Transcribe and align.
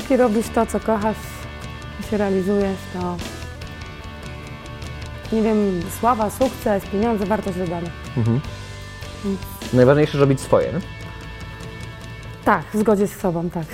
Póki 0.00 0.16
robisz 0.16 0.48
to, 0.54 0.66
co 0.66 0.80
kochasz 0.80 1.16
i 2.00 2.10
się 2.10 2.16
realizujesz, 2.16 2.78
to 2.92 3.16
nie 5.32 5.42
wiem, 5.42 5.82
sława, 6.00 6.30
sukces, 6.30 6.84
pieniądze, 6.92 7.26
wartość 7.26 7.58
dodana. 7.58 7.88
Najważniejsze 9.72 10.18
robić 10.18 10.40
swoje. 10.40 10.72
No? 10.72 10.78
Tak, 12.44 12.64
w 12.74 12.78
zgodzie 12.78 13.06
z 13.06 13.20
sobą, 13.20 13.50
tak. 13.50 13.64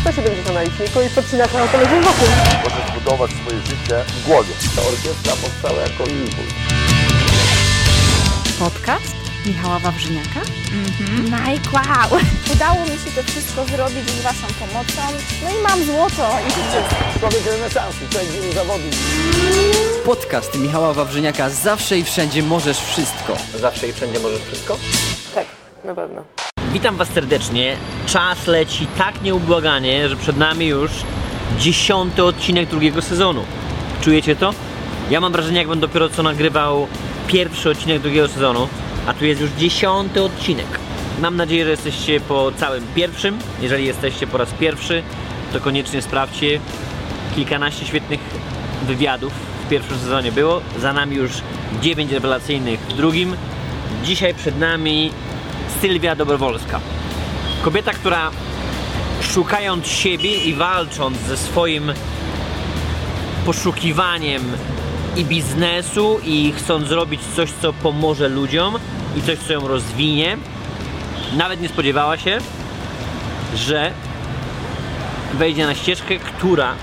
170 0.00 0.54
na 0.54 0.62
liczniku 0.62 1.00
i 1.00 1.08
podcinasz 1.14 1.52
na 1.54 1.68
telewizję 1.68 2.00
wokół. 2.00 2.28
Możesz 2.64 2.94
budować 2.94 3.30
swoje 3.30 3.60
życie 3.60 4.04
w 4.08 4.26
głowie. 4.26 4.54
Ta 4.76 4.82
orkiestra 4.82 5.32
powstała 5.32 5.82
jako 5.82 6.04
impuls. 6.04 6.54
Podcast 8.58 9.21
Michała 9.46 9.78
Wawrzyniaka. 9.78 10.40
Mike, 11.22 11.70
wow! 11.72 12.20
Udało 12.54 12.80
mi 12.82 12.90
się 12.90 13.10
to 13.16 13.22
wszystko 13.22 13.64
zrobić 13.64 14.10
z 14.10 14.22
Waszą 14.22 14.46
pomocą. 14.58 15.02
No 15.44 15.50
i 15.50 15.62
mam 15.62 15.84
złoto 15.84 16.30
i 16.48 17.18
Człowiek 17.20 17.46
renesansu, 17.46 17.98
człowiek 18.10 18.54
zawodów. 18.54 18.94
Podcast 20.04 20.58
Michała 20.58 20.92
Wawrzyniaka 20.92 21.50
Zawsze 21.50 21.98
i 21.98 22.04
Wszędzie 22.04 22.42
Możesz 22.42 22.78
Wszystko. 22.78 23.36
Zawsze 23.60 23.88
i 23.88 23.92
wszędzie 23.92 24.20
możesz 24.20 24.40
wszystko? 24.42 24.78
Tak, 25.34 25.46
na 25.84 25.94
pewno. 25.94 26.24
Witam 26.72 26.96
Was 26.96 27.08
serdecznie. 27.08 27.76
Czas 28.06 28.46
leci 28.46 28.86
tak 28.98 29.22
nieubłaganie, 29.22 30.08
że 30.08 30.16
przed 30.16 30.36
nami 30.36 30.66
już 30.66 30.90
dziesiąty 31.58 32.24
odcinek 32.24 32.68
drugiego 32.68 33.02
sezonu. 33.02 33.44
Czujecie 34.00 34.36
to? 34.36 34.54
Ja 35.10 35.20
mam 35.20 35.32
wrażenie, 35.32 35.58
jakbym 35.58 35.80
dopiero 35.80 36.08
co 36.08 36.22
nagrywał 36.22 36.86
pierwszy 37.26 37.70
odcinek 37.70 38.02
drugiego 38.02 38.28
sezonu, 38.28 38.68
a 39.06 39.14
tu 39.14 39.24
jest 39.24 39.40
już 39.40 39.50
dziesiąty 39.50 40.22
odcinek. 40.22 40.66
Mam 41.20 41.36
nadzieję, 41.36 41.64
że 41.64 41.70
jesteście 41.70 42.20
po 42.20 42.52
całym 42.56 42.86
pierwszym. 42.94 43.38
Jeżeli 43.60 43.86
jesteście 43.86 44.26
po 44.26 44.38
raz 44.38 44.50
pierwszy, 44.50 45.02
to 45.52 45.60
koniecznie 45.60 46.02
sprawdźcie. 46.02 46.60
Kilkanaście 47.34 47.86
świetnych 47.86 48.20
wywiadów 48.86 49.32
w 49.66 49.68
pierwszym 49.68 49.98
sezonie 49.98 50.32
było. 50.32 50.60
Za 50.80 50.92
nami 50.92 51.16
już 51.16 51.30
dziewięć 51.82 52.12
rewelacyjnych 52.12 52.80
w 52.80 52.92
drugim. 52.92 53.36
Dzisiaj 54.04 54.34
przed 54.34 54.58
nami 54.58 55.10
Sylwia 55.80 56.16
Dobrowolska. 56.16 56.80
Kobieta, 57.62 57.92
która 57.92 58.30
szukając 59.22 59.86
siebie 59.86 60.36
i 60.36 60.54
walcząc 60.54 61.18
ze 61.18 61.36
swoim 61.36 61.92
poszukiwaniem 63.46 64.42
i 65.16 65.24
biznesu 65.24 66.20
i 66.24 66.52
chcąc 66.56 66.88
zrobić 66.88 67.20
coś, 67.36 67.50
co 67.62 67.72
pomoże 67.72 68.28
ludziom 68.28 68.78
i 69.16 69.22
coś, 69.22 69.38
co 69.38 69.52
ją 69.52 69.68
rozwinie, 69.68 70.36
nawet 71.36 71.60
nie 71.60 71.68
spodziewała 71.68 72.18
się, 72.18 72.38
że 73.56 73.92
wejdzie 75.34 75.66
na 75.66 75.74
ścieżkę, 75.74 76.16
która 76.16 76.74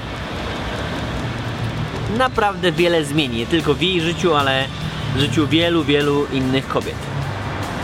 naprawdę 2.18 2.72
wiele 2.72 3.06
zmieni. 3.06 3.38
Nie 3.38 3.46
tylko 3.46 3.74
w 3.74 3.82
jej 3.82 4.02
życiu, 4.02 4.36
ale 4.36 4.66
w 5.16 5.20
życiu 5.20 5.48
wielu, 5.48 5.84
wielu 5.84 6.26
innych 6.26 6.68
kobiet. 6.68 6.96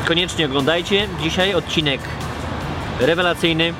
Koniecznie 0.08 0.46
oglądajcie 0.46 1.08
dzisiaj 1.22 1.54
odcinek 1.54 2.02
rewelacyjny. 3.00 3.73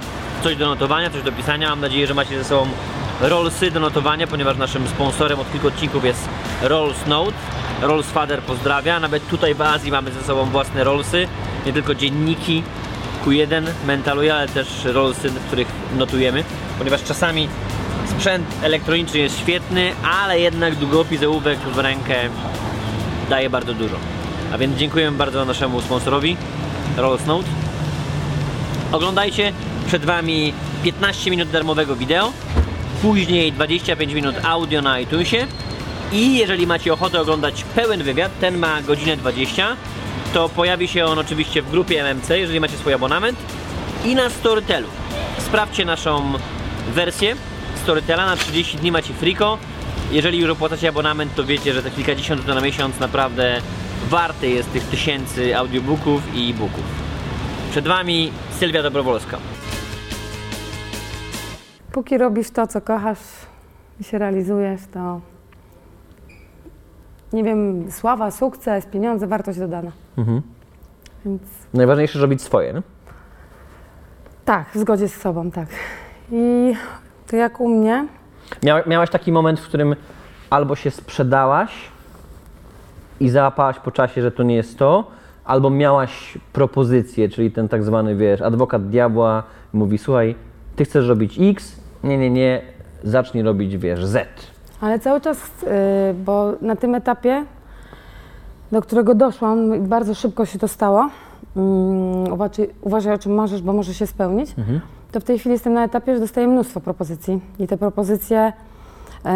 Coś 0.44 0.56
do 0.56 0.66
notowania, 0.66 1.10
coś 1.10 1.24
do 1.24 1.32
pisania. 1.32 1.70
Mam 1.70 1.82
nadzieję, 1.82 2.08
że 2.08 2.14
macie 2.14 2.38
ze 2.38 2.44
sobą 2.44 2.68
Rollsy 3.22 3.72
do 3.72 3.80
notowania, 3.80 4.28
ponieważ 4.28 4.58
naszym 4.58 4.88
sponsorem 4.88 5.40
od 5.40 5.52
kilku 5.52 5.68
odcinków 5.68 6.06
jest 6.06 6.30
Rolls 6.62 7.06
Note. 7.08 7.34
Rolls 7.82 8.08
Father 8.08 8.42
pozdrawia. 8.42 9.00
Nawet 9.00 9.28
tutaj 9.28 9.56
w 9.56 9.62
Azji 9.62 9.92
mamy 9.92 10.12
ze 10.12 10.24
sobą 10.24 10.46
własne 10.46 10.84
Rollsy. 10.84 11.28
Nie 11.66 11.74
tylko 11.74 11.96
dzienniki 11.96 12.64
Q1 13.26 13.64
Mentaluje, 13.88 14.36
ale 14.36 14.48
też 14.48 14.68
Rollsy, 14.86 15.30
w 15.30 15.48
których 15.48 15.68
notujemy. 15.98 16.44
Ponieważ 16.78 17.04
czasami 17.04 17.50
sprzęt 18.10 18.48
elektroniczny 18.62 19.20
jest 19.20 19.40
świetny, 19.40 19.92
ale 20.22 20.40
jednak 20.40 20.76
długopis, 20.76 21.24
ołówek 21.24 21.60
w 21.60 21.80
rękę 21.80 22.16
daje 23.30 23.50
bardzo 23.50 23.74
dużo. 23.74 23.96
A 24.54 24.58
więc 24.58 24.78
dziękujemy 24.78 25.18
bardzo 25.18 25.46
naszemu 25.46 25.81
sponsorowi 25.81 26.38
Rolls 26.98 27.25
Note. 27.25 27.48
Oglądajcie, 28.92 29.54
przed 29.88 30.06
Wami 30.06 30.54
15 30.84 31.31
minut 31.31 31.50
darmowego 31.50 31.96
wideo, 31.96 32.31
później 33.01 33.51
25 33.51 34.13
minut 34.13 34.35
audio 34.44 34.81
na 34.81 35.00
iTunesie 35.00 35.47
i 36.11 36.38
jeżeli 36.38 36.67
macie 36.67 36.94
ochotę 36.94 37.22
oglądać 37.22 37.63
pełen 37.75 38.03
wywiad, 38.03 38.39
ten 38.39 38.57
ma 38.57 38.81
godzinę 38.81 39.17
20, 39.17 39.75
to 40.33 40.50
pojawi 40.50 40.88
się 40.88 41.06
on 41.06 41.19
oczywiście 41.19 41.61
w 41.61 41.72
grupie 41.72 42.01
MMC, 42.01 42.29
jeżeli 42.29 42.59
macie 42.59 42.78
swój 42.78 42.94
abonament 42.94 43.38
i 44.06 44.16
na 44.16 44.29
Storytelu. 44.29 44.88
Sprawdźcie 45.38 45.85
naszą 45.85 46.33
wersję 46.94 47.35
Storytela, 47.83 48.25
na 48.25 48.35
30 48.35 48.78
dni 48.78 48.91
macie 48.91 49.13
friko. 49.13 49.57
Jeżeli 50.12 50.39
już 50.39 50.50
opłacacie 50.50 50.89
abonament, 50.89 51.35
to 51.35 51.44
wiecie, 51.44 51.73
że 51.73 51.83
te 51.83 51.91
kilkadziesiąt 51.91 52.47
na 52.47 52.62
miesiąc 52.62 53.00
naprawdę 53.00 53.62
warte 54.09 54.47
jest 54.47 54.73
tych 54.73 54.83
tysięcy 54.83 55.57
audiobooków 55.57 56.22
i 56.35 56.51
e-booków. 56.51 56.83
Przed 57.72 57.88
Wami 57.88 58.31
Sylwia 58.59 58.83
Dobrowolska. 58.83 59.38
Póki 61.95 62.17
robisz 62.17 62.51
to, 62.51 62.67
co 62.67 62.81
kochasz 62.81 63.19
i 64.00 64.03
się 64.03 64.17
realizujesz, 64.17 64.81
to 64.94 65.22
nie 67.33 67.44
wiem, 67.44 67.91
sława, 67.91 68.31
sukces, 68.31 68.85
pieniądze, 68.85 69.28
wartość 69.28 69.59
dodana. 69.59 69.91
Więc 71.25 71.41
Najważniejsze 71.73 72.19
robić 72.19 72.41
swoje. 72.41 72.73
No? 72.73 72.81
tak, 74.45 74.69
w 74.69 74.78
zgodzie 74.78 75.09
z 75.09 75.22
sobą, 75.22 75.51
tak. 75.51 75.67
I 76.31 76.73
to 77.28 77.35
jak 77.35 77.59
u 77.59 77.69
mnie, 77.69 78.07
Mia, 78.63 78.83
miałaś 78.88 79.09
taki 79.09 79.31
moment, 79.31 79.59
w 79.59 79.67
którym 79.67 79.95
albo 80.50 80.75
się 80.75 80.91
sprzedałaś 80.91 81.72
i 83.19 83.29
załapałaś 83.29 83.79
po 83.79 83.91
czasie, 83.91 84.22
że 84.22 84.31
to 84.31 84.44
nie 84.44 84.56
jest 84.56 84.79
to, 84.79 85.12
albo 85.45 85.69
miałaś 85.69 86.38
propozycję, 86.53 87.29
czyli 87.29 87.51
ten 87.51 87.69
tak 87.69 87.83
zwany, 87.83 88.16
wiesz, 88.16 88.41
adwokat 88.41 88.89
diabła 88.89 89.44
mówi, 89.73 89.97
słuchaj, 89.97 90.35
ty 90.75 90.85
chcesz 90.85 91.07
robić 91.07 91.39
X, 91.39 91.84
nie, 92.06 92.18
nie, 92.18 92.30
nie, 92.30 92.62
zacznij 93.04 93.44
robić, 93.44 93.78
wiesz, 93.78 94.06
Z. 94.06 94.28
ale 94.82 95.00
cały 95.00 95.22
czas, 95.22 95.38
yy, 95.62 95.70
bo 96.26 96.54
na 96.62 96.76
tym 96.76 96.96
etapie, 96.96 97.46
do 98.72 98.82
którego 98.82 99.16
doszłam, 99.16 99.88
bardzo 99.88 100.16
szybko 100.16 100.46
się 100.46 100.60
to 100.60 100.68
stało, 100.68 101.10
mm, 101.56 102.34
uważaj, 102.34 102.70
uważaj 102.82 103.14
o 103.14 103.18
czym 103.18 103.34
marzysz, 103.34 103.62
bo 103.62 103.74
może 103.74 103.94
się 103.94 104.08
spełnić, 104.08 104.56
to 105.12 105.20
w 105.20 105.24
tej 105.24 105.40
chwili 105.40 105.54
jestem 105.54 105.74
na 105.74 105.84
etapie, 105.84 106.14
że 106.14 106.20
dostaję 106.20 106.48
mnóstwo 106.48 106.82
propozycji 106.82 107.40
i 107.60 107.68
te 107.68 107.78
propozycje, 107.78 108.54
yy, 109.26 109.32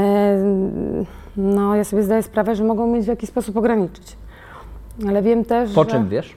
no 1.38 1.76
ja 1.76 1.84
sobie 1.84 2.04
zdaję 2.04 2.24
sprawę, 2.24 2.56
że 2.56 2.64
mogą 2.64 2.88
mnie 2.88 3.02
w 3.02 3.08
jakiś 3.08 3.30
sposób 3.30 3.58
ograniczyć. 3.58 4.18
Ale 5.08 5.22
wiem 5.22 5.46
też, 5.46 5.74
Po 5.74 5.84
że... 5.84 5.90
czym 5.90 6.10
wiesz? 6.10 6.36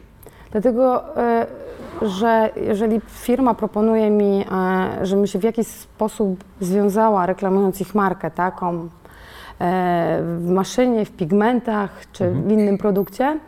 Dlatego, 0.52 1.16
e, 1.16 1.46
że 2.02 2.50
jeżeli 2.56 3.00
firma 3.08 3.54
proponuje 3.54 4.10
mi, 4.10 4.44
e, 5.00 5.06
żebym 5.06 5.26
się 5.26 5.38
w 5.38 5.42
jakiś 5.42 5.66
sposób 5.66 6.44
związała, 6.60 7.26
reklamując 7.26 7.80
ich 7.80 7.94
markę 7.94 8.30
taką 8.30 8.74
e, 8.74 8.88
w 10.38 10.50
maszynie, 10.50 11.04
w 11.04 11.10
pigmentach 11.10 11.90
czy 12.12 12.30
w 12.30 12.50
innym 12.50 12.78
produkcie, 12.78 13.38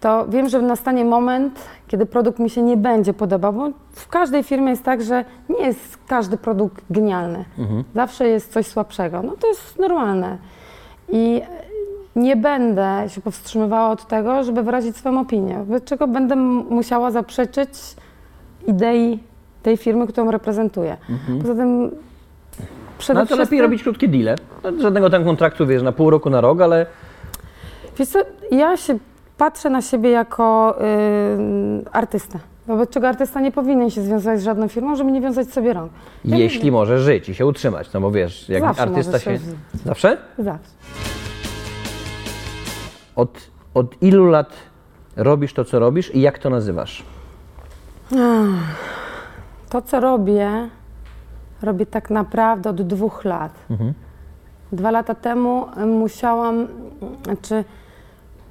to 0.00 0.28
wiem, 0.28 0.48
że 0.48 0.62
nastanie 0.62 1.04
moment, 1.04 1.68
kiedy 1.88 2.06
produkt 2.06 2.38
mi 2.38 2.50
się 2.50 2.62
nie 2.62 2.76
będzie 2.76 3.14
podobał, 3.14 3.52
bo 3.52 3.70
w 3.92 4.08
każdej 4.08 4.42
firmie 4.42 4.70
jest 4.70 4.84
tak, 4.84 5.02
że 5.02 5.24
nie 5.48 5.66
jest 5.66 5.98
każdy 6.06 6.36
produkt 6.36 6.84
genialny. 6.90 7.44
Zawsze 7.94 8.28
jest 8.28 8.52
coś 8.52 8.66
słabszego. 8.66 9.22
No 9.22 9.32
to 9.40 9.46
jest 9.46 9.78
normalne. 9.78 10.38
I 11.08 11.42
nie 12.16 12.36
będę 12.36 13.04
się 13.08 13.20
powstrzymywała 13.20 13.90
od 13.90 14.06
tego, 14.06 14.44
żeby 14.44 14.62
wyrazić 14.62 14.96
swoją 14.96 15.20
opinię, 15.20 15.58
wobec 15.58 15.84
czego 15.84 16.06
będę 16.06 16.36
musiała 16.70 17.10
zaprzeczyć 17.10 17.70
idei 18.66 19.18
tej 19.62 19.76
firmy, 19.76 20.06
którą 20.06 20.30
reprezentuję. 20.30 20.96
Poza 21.42 21.54
tym 21.54 21.90
przede 22.98 23.20
No 23.20 23.26
to 23.26 23.36
lepiej 23.36 23.60
robić 23.60 23.82
krótkie 23.82 24.08
deale. 24.08 24.34
No, 24.64 24.82
Żadnego 24.82 25.10
tam 25.10 25.24
kontraktu, 25.24 25.66
wiesz, 25.66 25.82
na 25.82 25.92
pół 25.92 26.10
roku, 26.10 26.30
na 26.30 26.40
rok, 26.40 26.60
ale 26.60 26.86
Wiesz 27.98 28.08
co, 28.08 28.18
ja 28.50 28.76
się 28.76 28.98
patrzę 29.38 29.70
na 29.70 29.82
siebie 29.82 30.10
jako 30.10 30.76
y, 30.80 31.90
artystę. 31.92 32.38
Wobec 32.66 32.90
czego 32.90 33.08
artysta 33.08 33.40
nie 33.40 33.52
powinien 33.52 33.90
się 33.90 34.02
związać 34.02 34.40
z 34.40 34.44
żadną 34.44 34.68
firmą, 34.68 34.96
żeby 34.96 35.12
nie 35.12 35.20
wiązać 35.20 35.48
sobie 35.48 35.72
rąk. 35.72 35.92
Ja 36.24 36.36
jeśli 36.36 36.72
może 36.72 36.98
żyć 36.98 37.28
i 37.28 37.34
się 37.34 37.46
utrzymać, 37.46 37.92
no 37.92 38.00
bo 38.00 38.10
wiesz, 38.10 38.48
jak 38.48 38.62
Zawsze 38.62 38.82
artysta 38.82 39.18
się... 39.18 39.38
się 39.38 39.44
Zawsze? 39.84 40.16
Zawsze. 40.38 40.70
Od, 43.16 43.50
od 43.74 44.02
ilu 44.02 44.24
lat 44.24 44.52
robisz 45.16 45.54
to, 45.54 45.64
co 45.64 45.78
robisz 45.78 46.14
i 46.14 46.20
jak 46.20 46.38
to 46.38 46.50
nazywasz? 46.50 47.04
To, 49.68 49.82
co 49.82 50.00
robię, 50.00 50.68
robię 51.62 51.86
tak 51.86 52.10
naprawdę 52.10 52.70
od 52.70 52.82
dwóch 52.82 53.24
lat. 53.24 53.52
Dwa 54.72 54.90
lata 54.90 55.14
temu 55.14 55.66
musiałam, 55.86 56.68
znaczy 57.24 57.64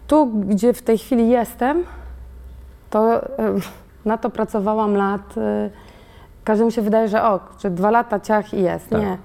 tu, 0.08 0.28
gdzie 0.28 0.74
w 0.74 0.82
tej 0.82 0.98
chwili 0.98 1.30
jestem, 1.30 1.84
to 2.90 3.26
y, 3.26 3.28
na 4.06 4.18
to 4.18 4.30
pracowałam 4.30 4.96
lat 4.96 5.38
y, 5.38 5.70
każdemu 6.44 6.72
się 6.72 6.82
wydaje, 6.82 7.08
że 7.08 7.24
o, 7.24 7.40
że 7.60 7.70
dwa 7.72 7.92
lata 7.92 8.20
ciach 8.20 8.54
i 8.54 8.62
jest. 8.62 8.90
Tak. 8.90 9.02
Nie. 9.02 9.18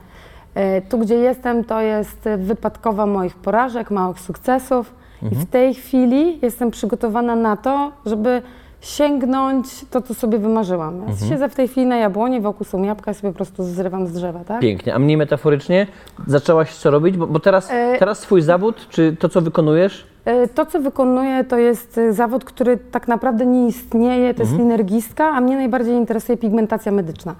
E, 0.55 0.83
Tu, 0.83 0.99
gdzie 0.99 1.15
jestem, 1.15 1.65
to 1.65 1.81
jest 1.81 2.29
wypadkowa 2.39 3.07
moich 3.07 3.37
porażek, 3.37 3.91
małych 3.91 4.21
sukcesów 4.21 4.95
Mhm. 5.25 5.43
i 5.43 5.47
w 5.47 5.50
tej 5.50 5.75
chwili 5.75 6.38
jestem 6.43 6.71
przygotowana 6.71 7.37
na 7.37 7.56
to, 7.56 7.93
żeby 8.06 8.43
sięgnąć 8.81 9.67
to, 9.91 10.03
co 10.03 10.15
sobie 10.15 10.38
wymarzyłam. 10.38 10.94
Ja 10.99 11.09
Mhm. 11.09 11.31
siedzę 11.31 11.49
w 11.49 11.55
tej 11.55 11.69
chwili 11.69 11.87
na 11.87 11.97
jabłoni, 11.97 12.41
wokół 12.41 12.67
są 12.67 12.82
jabłka, 12.82 13.11
ja 13.11 13.15
sobie 13.15 13.32
po 13.32 13.37
prostu 13.37 13.62
zrywam 13.65 14.06
z 14.06 14.12
drzewa, 14.12 14.44
tak? 14.44 14.61
Pięknie. 14.61 14.94
A 14.94 14.99
mniej 14.99 15.17
metaforycznie 15.17 15.87
zaczęłaś 16.26 16.75
co 16.75 16.91
robić? 16.91 17.17
Bo, 17.17 17.26
bo 17.26 17.41
teraz, 17.41 17.71
E- 17.71 17.97
teraz 17.99 18.19
swój 18.19 18.43
zawód, 18.43 18.87
czy 18.91 19.17
to, 19.19 19.29
co 19.29 19.41
wykonujesz, 19.41 20.06
E, 20.25 20.49
To, 20.49 20.67
co 20.67 20.81
wykonuję, 20.81 21.44
to 21.44 21.59
jest 21.59 21.99
e, 21.99 22.12
zawód, 22.12 22.44
który 22.44 22.76
tak 22.76 23.09
naprawdę 23.09 23.47
nie 23.47 23.67
istnieje, 23.69 24.35
to 24.35 24.43
Mhm. 24.43 24.49
jest 24.49 24.59
linergistka, 24.59 25.25
a 25.29 25.41
mnie 25.41 25.56
najbardziej 25.56 25.94
interesuje 25.94 26.38
pigmentacja 26.38 26.93
medyczna. 26.93 27.35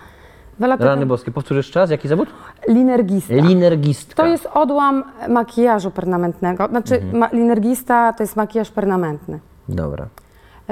Rany 0.61 1.07
boskie, 1.07 1.31
powtórzysz 1.31 1.71
czas? 1.71 1.91
Jaki 1.91 2.09
zawód? 2.09 2.29
Linergista. 2.69 3.35
Linergistka. 3.35 4.23
To 4.23 4.29
jest 4.29 4.47
odłam 4.55 5.05
makijażu 5.29 5.91
permanentnego. 5.91 6.67
Znaczy, 6.69 6.95
Mhm. 6.95 7.19
ma, 7.19 7.29
linergista 7.33 8.13
to 8.13 8.23
jest 8.23 8.37
makijaż 8.37 8.71
permanentny. 8.71 9.41
Dobra. 9.69 10.07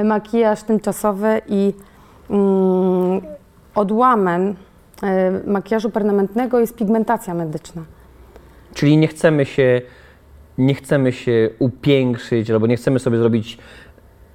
Makijaż 0.05 0.63
tymczasowy 0.63 1.41
i 1.49 1.73
mm, 2.31 3.21
odłamem 3.75 4.55
e, 5.03 5.33
makijażu 5.47 5.91
permanentnego 5.91 6.61
jest 6.61 6.77
pigmentacja 6.77 7.35
medyczna. 7.35 7.83
Czyli 8.75 8.97
nie 8.97 9.09
chcemy 9.09 9.45
się, 9.45 9.83
nie 10.59 10.75
chcemy 10.75 11.13
się 11.13 11.51
upiększyć, 11.59 12.51
albo 12.51 12.67
nie 12.67 12.77
chcemy 12.77 12.99
sobie 12.99 13.19
zrobić 13.19 13.59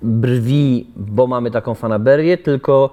brwi, 0.02 0.88
bo 0.96 1.28
mamy 1.28 1.52
taką 1.52 1.74
fanaberię, 1.76 2.38
tylko 2.38 2.90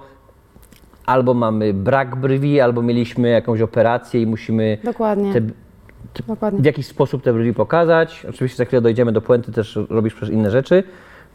albo 1.05 1.33
mamy 1.33 1.73
brak 1.73 2.15
brwi, 2.15 2.61
albo 2.61 2.81
mieliśmy 2.81 3.29
jakąś 3.29 3.61
operację 3.61 4.21
i 4.21 4.27
musimy 4.27 4.77
Dokładnie. 4.83 5.33
te, 5.33 5.41
Dokładnie. 6.27 6.61
w 6.61 6.65
jakiś 6.65 6.85
sposób 6.87 7.23
te 7.23 7.33
brwi 7.33 7.53
pokazać. 7.53 8.25
Oczywiście 8.29 8.57
za 8.57 8.65
chwilę 8.65 8.81
dojdziemy 8.81 9.11
do 9.11 9.21
puenty, 9.21 9.51
też 9.51 9.79
robisz 9.89 10.13
przecież 10.13 10.33
inne 10.35 10.51
rzeczy. 10.51 10.83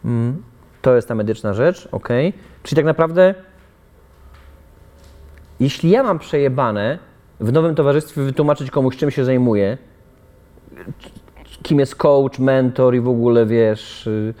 Mm, 0.05 0.43
To 0.81 0.95
jest 0.95 1.07
ta 1.07 1.15
medyczna 1.15 1.53
rzecz, 1.53 1.87
ok. 1.91 2.09
Czyli 2.63 2.75
tak 2.75 2.85
naprawdę, 2.85 3.35
jeśli 5.59 5.89
ja 5.89 6.03
mam 6.03 6.19
przejebane 6.19 6.99
w 7.39 7.51
nowym 7.51 7.75
towarzystwie 7.75 8.21
wytłumaczyć 8.21 8.71
komuś, 8.71 8.97
czym 8.97 9.11
się 9.11 9.25
zajmuję, 9.25 9.77
kim 11.63 11.79
jest 11.79 11.95
coach, 11.95 12.39
mentor 12.39 12.95
i 12.95 12.99
w 12.99 13.07
ogóle, 13.07 13.45
wiesz, 13.45 14.07
y, 14.07 14.33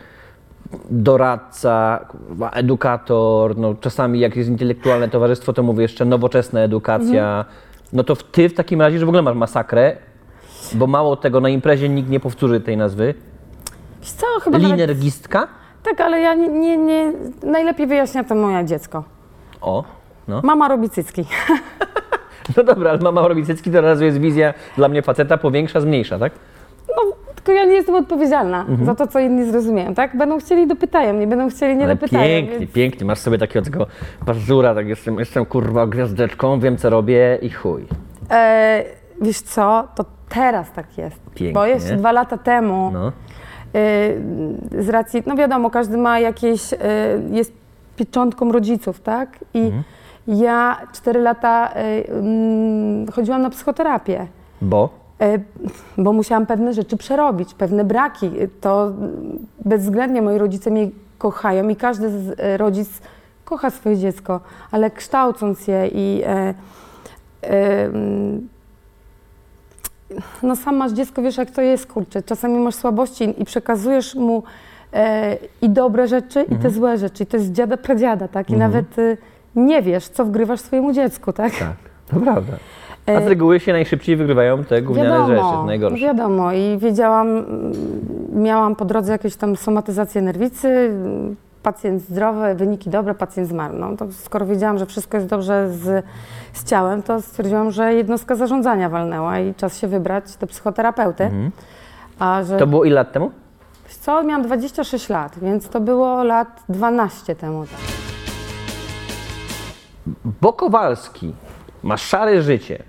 doradca, 0.89 2.05
edukator, 2.53 3.57
no 3.57 3.75
czasami 3.75 4.19
jak 4.19 4.35
jest 4.35 4.49
intelektualne 4.49 5.09
towarzystwo, 5.09 5.53
to 5.53 5.63
mówię 5.63 5.81
jeszcze 5.81 6.05
nowoczesna 6.05 6.59
edukacja, 6.59 7.45
no 7.93 8.03
to 8.03 8.15
ty 8.15 8.49
w 8.49 8.53
takim 8.53 8.81
razie, 8.81 8.99
że 8.99 9.05
w 9.05 9.09
ogóle 9.09 9.21
masz 9.21 9.35
masakrę, 9.35 9.97
bo 10.73 10.87
mało 10.87 11.15
tego, 11.15 11.39
na 11.39 11.49
imprezie 11.49 11.89
nikt 11.89 12.09
nie 12.09 12.19
powtórzy 12.19 12.61
tej 12.61 12.77
nazwy. 12.77 13.13
Co, 14.01 14.25
chyba 14.41 14.57
nawet, 14.57 14.71
Linergistka? 14.71 15.47
Tak, 15.83 16.01
ale 16.01 16.19
ja 16.19 16.33
nie, 16.33 16.47
nie, 16.47 16.77
nie... 16.77 17.13
Najlepiej 17.43 17.87
wyjaśnia 17.87 18.23
to 18.23 18.35
moje 18.35 18.65
dziecko. 18.65 19.03
O, 19.61 19.83
no. 20.27 20.41
Mama 20.51 20.67
robi 20.67 20.89
cycki. 20.89 21.25
No 22.57 22.63
dobra, 22.63 22.89
ale 22.91 22.99
mama 22.99 23.27
robi 23.27 23.45
cycki, 23.45 23.71
to 23.71 23.81
razu 23.81 24.05
jest 24.05 24.17
wizja 24.17 24.53
dla 24.77 24.87
mnie 24.87 25.01
faceta, 25.01 25.37
powiększa, 25.37 25.81
zmniejsza, 25.81 26.19
tak? 26.19 26.33
Tylko 27.35 27.51
ja 27.51 27.65
nie 27.65 27.73
jestem 27.73 27.95
odpowiedzialna 27.95 28.59
Mhm. 28.61 28.85
za 28.85 28.95
to, 28.95 29.07
co 29.07 29.19
inni 29.19 29.51
zrozumieją, 29.51 29.93
tak? 29.93 30.17
Będą 30.17 30.39
chcieli, 30.39 30.67
dopytają, 30.67 31.13
nie 31.13 31.27
będą 31.27 31.49
chcieli, 31.49 31.75
nie 31.77 31.83
Ale 31.85 31.95
dopytają. 31.95 32.23
pięknie, 32.27 32.59
więc- 32.59 32.71
pięknie, 32.71 33.05
masz 33.05 33.19
sobie 33.19 33.37
takiego 33.37 33.65
tego 33.65 33.87
pazura, 34.25 34.75
tak 34.75 34.87
jestem, 34.87 35.19
jestem 35.19 35.45
kurwa 35.45 35.87
gwiazdeczką, 35.87 36.59
wiem 36.59 36.77
co 36.77 36.89
robię 36.89 37.39
i 37.41 37.49
chuj. 37.49 37.85
E, 38.31 38.83
wiesz 39.21 39.41
co, 39.41 39.87
to 39.95 40.05
teraz 40.29 40.71
tak 40.71 40.97
jest. 40.97 41.21
Pięknie. 41.35 41.53
Bo 41.53 41.65
jeszcze 41.65 41.95
dwa 41.95 42.11
lata 42.11 42.37
temu, 42.37 42.89
No. 42.93 43.07
e, 43.07 43.11
z 44.83 44.89
racji, 44.89 45.23
no 45.25 45.35
wiadomo, 45.35 45.69
każdy 45.69 45.97
ma 45.97 46.19
jakieś, 46.19 46.73
e, 46.73 46.77
jest 47.31 47.53
pieczątką 47.95 48.51
rodziców, 48.51 48.99
tak? 48.99 49.29
I 49.53 49.59
Mhm. 49.59 49.83
ja 50.27 50.77
cztery 50.93 51.19
lata 51.21 51.69
e, 51.73 52.09
mm, 52.09 53.07
chodziłam 53.11 53.41
na 53.41 53.49
psychoterapię. 53.49 54.27
Bo? 54.61 55.00
E, 55.21 55.39
bo 55.97 56.13
musiałam 56.13 56.45
pewne 56.45 56.73
rzeczy 56.73 56.97
przerobić, 56.97 57.53
pewne 57.53 57.83
braki. 57.83 58.31
To 58.61 58.87
mm, 58.87 59.39
bezwzględnie 59.65 60.21
moi 60.21 60.37
rodzice 60.37 60.71
mnie 60.71 60.89
kochają 61.17 61.69
i 61.69 61.75
każdy 61.75 62.09
z, 62.09 62.39
e, 62.39 62.57
rodzic 62.57 62.89
kocha 63.45 63.69
swoje 63.69 63.97
dziecko, 63.97 64.39
ale 64.71 64.91
kształcąc 64.91 65.67
je 65.67 65.87
i 65.87 66.21
e, 66.25 66.53
e, 67.43 67.85
mm, 67.85 68.47
no 70.43 70.55
sam 70.55 70.75
masz 70.75 70.91
dziecko, 70.91 71.21
wiesz 71.21 71.37
jak 71.37 71.51
to 71.51 71.61
jest, 71.61 71.87
kurczę. 71.87 72.23
Czasami 72.23 72.59
masz 72.59 72.75
słabości 72.75 73.41
i 73.41 73.45
przekazujesz 73.45 74.15
mu 74.15 74.43
e, 74.93 75.37
i 75.61 75.69
dobre 75.69 76.07
rzeczy, 76.07 76.45
i 76.51 76.55
te 76.55 76.69
złe 76.69 76.97
rzeczy. 76.97 77.23
I 77.23 77.25
to 77.25 77.37
jest 77.37 77.51
dziada, 77.51 77.77
pradziada, 77.77 78.27
tak? 78.27 78.49
I 78.49 78.53
nawet 78.53 78.99
e, 78.99 79.17
nie 79.55 79.81
wiesz, 79.81 80.07
co 80.07 80.25
wgrywasz 80.25 80.59
swojemu 80.59 80.93
dziecku, 80.93 81.33
tak? 81.33 81.51
Tak, 81.51 81.75
to 82.11 82.19
prawda. 82.19 82.53
A 83.07 83.21
z 83.21 83.27
reguły 83.27 83.59
się 83.59 83.73
najszybciej 83.73 84.15
wygrywają 84.15 84.63
te 84.63 84.81
gówniane 84.81 85.27
rzeczy, 85.27 85.41
te 85.59 85.65
najgorsze. 85.65 85.97
Wiadomo 85.97 86.51
i 86.53 86.77
wiedziałam, 86.77 87.43
miałam 88.33 88.75
po 88.75 88.85
drodze 88.85 89.11
jakieś 89.11 89.35
tam 89.35 89.55
somatyzację 89.55 90.21
nerwicy, 90.21 90.91
pacjent 91.63 92.01
zdrowy, 92.01 92.55
wyniki 92.55 92.89
dobre, 92.89 93.15
pacjent 93.15 93.49
zmarł. 93.49 93.73
No, 93.77 93.97
to 93.97 94.05
skoro 94.11 94.45
wiedziałam, 94.45 94.77
że 94.77 94.85
wszystko 94.85 95.17
jest 95.17 95.29
dobrze 95.29 95.69
z, 95.69 96.05
z 96.53 96.63
ciałem, 96.63 97.03
to 97.03 97.21
stwierdziłam, 97.21 97.71
że 97.71 97.93
jednostka 97.93 98.35
zarządzania 98.35 98.89
walnęła 98.89 99.39
i 99.39 99.53
czas 99.53 99.77
się 99.79 99.87
wybrać 99.87 100.37
do 100.37 100.47
psychoterapeuty. 100.47 101.31
A 102.19 102.43
że, 102.43 102.57
To 102.57 102.67
było 102.67 102.85
ile 102.85 102.95
lat 102.95 103.11
temu? 103.11 103.31
co, 104.01 104.23
miałam 104.23 104.43
26 104.43 105.09
lat, 105.09 105.39
więc 105.41 105.69
to 105.69 105.81
było 105.81 106.23
lat 106.23 106.63
12 106.69 107.35
temu. 107.35 107.65
Tak. 107.65 107.79
Bo 110.41 110.53
Kowalski 110.53 111.33
ma 111.83 111.97
szare 111.97 112.41
życie, 112.41 112.83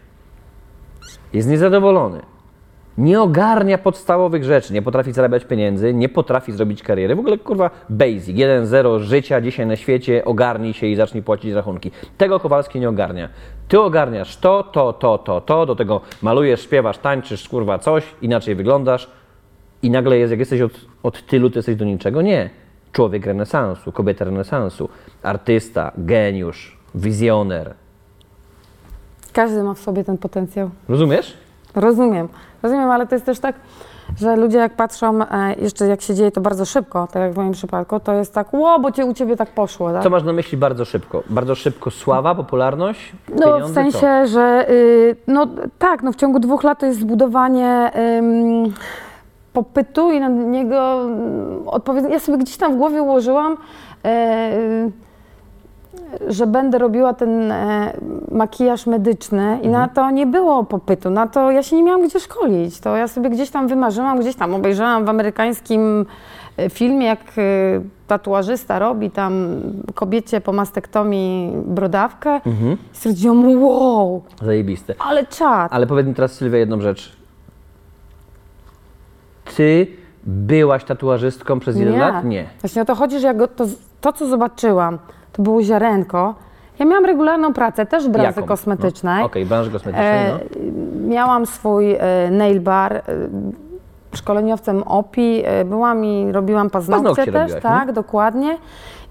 jest 1.33 1.49
niezadowolony, 1.49 2.23
nie 2.99 3.21
ogarnia 3.21 3.79
podstawowych 3.79 4.45
rzeczy, 4.45 4.73
nie 4.73 4.83
potrafi 4.83 5.13
zarabiać 5.13 5.45
pieniędzy, 5.45 5.95
nie 5.95 6.09
potrafi 6.09 6.53
zrobić 6.53 6.83
kariery. 6.83 7.17
W 7.17 7.19
ogóle 7.19 7.39
kurwa 7.39 7.71
basic, 7.89 8.37
1-0 8.37 9.01
życia 9.01 9.41
dzisiaj 9.41 9.67
na 9.67 9.77
świecie, 9.77 10.25
ogarnij 10.25 10.73
się 10.73 10.87
i 10.87 10.97
zacznij 10.97 11.23
płacić 11.23 11.53
rachunki. 11.53 11.91
Tego 12.19 12.41
Kowalski 12.41 12.81
nie 12.81 12.89
ogarnia. 12.89 13.29
Ty 13.69 13.81
ogarniasz 13.81 14.37
to, 14.37 14.63
to, 14.63 14.93
to, 14.93 15.19
to, 15.19 15.41
to, 15.41 15.67
do 15.67 15.77
tego 15.77 16.01
malujesz, 16.23 16.63
śpiewasz, 16.63 16.99
tańczysz, 16.99 17.49
kurwa 17.49 17.79
coś, 17.79 18.05
inaczej 18.23 18.55
wyglądasz 18.55 19.11
i 19.83 19.91
nagle 19.91 20.19
jest, 20.19 20.31
jak 20.31 20.41
jesteś 20.41 20.61
od, 20.61 20.73
od 21.03 21.27
tylu, 21.27 21.51
to 21.51 21.59
jesteś 21.59 21.77
do 21.77 21.85
niczego. 21.85 22.23
Nie. 22.23 22.51
Człowiek 22.93 23.27
renesansu, 23.27 23.93
kobieta 23.93 24.25
renesansu, 24.25 24.89
artysta, 25.23 25.93
geniusz, 25.99 26.79
wizjoner. 26.95 27.75
Każdy 29.33 29.63
ma 29.63 29.75
w 29.75 29.79
sobie 29.79 30.05
ten 30.05 30.19
potencjał. 30.19 30.71
Rozumiesz? 30.89 31.37
Rozumiem, 31.75 32.29
rozumiem, 32.63 32.91
ale 32.91 33.07
to 33.07 33.15
jest 33.15 33.27
też 33.27 33.39
tak, 33.39 33.55
że 34.19 34.37
ludzie 34.37 34.59
jak 34.59 34.77
patrzą, 34.77 35.23
e, 35.23 35.55
jeszcze 35.55 35.87
jak 35.87 36.01
się 36.03 36.15
dzieje 36.15 36.31
to 36.31 36.41
bardzo 36.41 36.65
szybko, 36.65 37.09
tak 37.13 37.23
jak 37.23 37.33
w 37.33 37.37
moim 37.37 37.53
przypadku, 37.53 38.01
to 38.01 38.13
jest 38.13 38.35
tak, 38.35 38.53
ło, 38.53 38.79
bo 38.81 38.93
cię, 38.93 39.07
u 39.07 39.15
ciebie 39.15 39.37
tak 39.37 39.51
poszło, 39.51 39.93
tak? 39.93 40.03
Co 40.03 40.11
masz 40.11 40.23
na 40.25 40.33
myśli 40.33 40.59
bardzo 40.59 40.85
szybko? 40.85 41.23
Bardzo 41.31 41.55
szybko 41.55 41.91
sława, 41.91 42.35
popularność, 42.35 43.13
No 43.29 43.37
pieniądze, 43.37 43.67
w 43.73 43.75
sensie, 43.75 43.99
co? 43.99 44.27
że 44.27 44.71
y, 44.71 45.17
no 45.27 45.47
tak, 45.79 46.03
no 46.03 46.13
w 46.13 46.17
ciągu 46.17 46.39
dwóch 46.39 46.63
lat 46.65 46.79
to 46.81 46.87
jest 46.87 47.01
zbudowanie 47.01 47.91
ym, 48.19 48.73
popytu 49.53 50.11
i 50.11 50.21
na 50.21 50.29
niego 50.29 51.03
ym, 51.05 51.69
odpowiedz... 51.69 52.05
Ja 52.11 52.19
sobie 52.19 52.39
gdzieś 52.39 52.57
tam 52.57 52.75
w 52.75 52.77
głowie 52.77 53.03
ułożyłam, 53.03 53.57
e, 54.05 54.57
y, 54.59 54.91
że 56.29 56.47
będę 56.47 56.79
robiła 56.79 57.15
ten 57.15 57.53
e, 57.53 57.93
makijaż 58.31 58.87
medyczny 58.87 59.59
i 59.63 59.69
na 59.69 59.89
to 59.89 60.11
nie 60.11 60.27
było 60.27 60.65
popytu, 60.65 61.11
na 61.11 61.27
to 61.27 61.51
ja 61.51 61.63
się 61.63 61.77
nie 61.77 61.83
miałam 61.83 62.09
gdzie 62.09 62.21
szkolić. 62.21 62.81
To 62.81 62.97
ja 62.97 63.09
sobie 63.09 63.31
gdzieś 63.31 63.51
tam 63.51 63.69
wymarzyłam, 63.69 64.21
gdzieś 64.21 64.37
tam 64.37 64.55
obejrzałam 64.55 65.05
w 65.05 65.09
amerykańskim 65.09 66.07
e, 66.57 66.71
filmie, 66.71 67.07
jak 67.07 67.21
e, 67.21 67.43
tatuażysta 68.07 68.79
robi 68.79 69.11
tam 69.11 69.61
kobiecie 69.95 70.41
po 70.41 70.53
mastektomii 70.53 71.53
brodawkę. 71.67 72.31
Mhm. 72.47 72.73
I 72.73 72.97
stwierdziłam, 72.97 73.63
wow, 73.63 74.23
Zajebiste. 74.43 74.95
ale 74.99 75.27
czad. 75.27 75.73
Ale 75.73 75.87
powiedz 75.87 76.07
mi 76.07 76.15
teraz, 76.15 76.33
Sylwia, 76.33 76.59
jedną 76.59 76.81
rzecz. 76.81 77.17
Ty 79.57 79.87
byłaś 80.25 80.85
tatuażystką 80.85 81.61
przez 81.61 81.77
ile 81.77 81.99
lat? 81.99 82.25
Nie. 82.25 82.47
Właśnie 82.61 82.83
o 82.83 82.85
to 82.85 82.95
chodzi, 82.95 83.19
że 83.19 83.27
ja 83.27 83.35
go, 83.35 83.49
to, 83.49 83.65
to, 84.01 84.13
co 84.13 84.27
zobaczyłam, 84.27 84.99
to 85.33 85.43
było 85.43 85.63
ziarenko. 85.63 86.35
Ja 86.79 86.85
miałam 86.87 87.05
regularną 87.05 87.53
pracę 87.53 87.87
też 87.87 88.05
w 88.05 88.09
branży 88.09 88.27
Jaką? 88.37 88.49
kosmetycznej. 88.49 89.19
No. 89.21 89.25
Okej, 89.27 89.47
branży 89.47 89.71
kosmetycznej, 89.71 90.27
E, 90.27 90.33
no. 90.33 90.39
Miałam 91.09 91.47
swój 91.47 91.95
e, 91.95 92.31
nail 92.31 92.61
bar, 92.61 92.93
e, 92.97 93.03
szkoleniowcem 94.15 94.83
OPI, 94.83 95.43
e, 95.45 95.65
byłam 95.65 96.05
i 96.05 96.33
robiłam 96.33 96.71
paznokcie, 96.71 97.03
Paznokcie 97.09 97.33
też, 97.33 97.43
robiłaś, 97.43 97.63
tak, 97.63 97.93
dokładnie. 97.93 98.59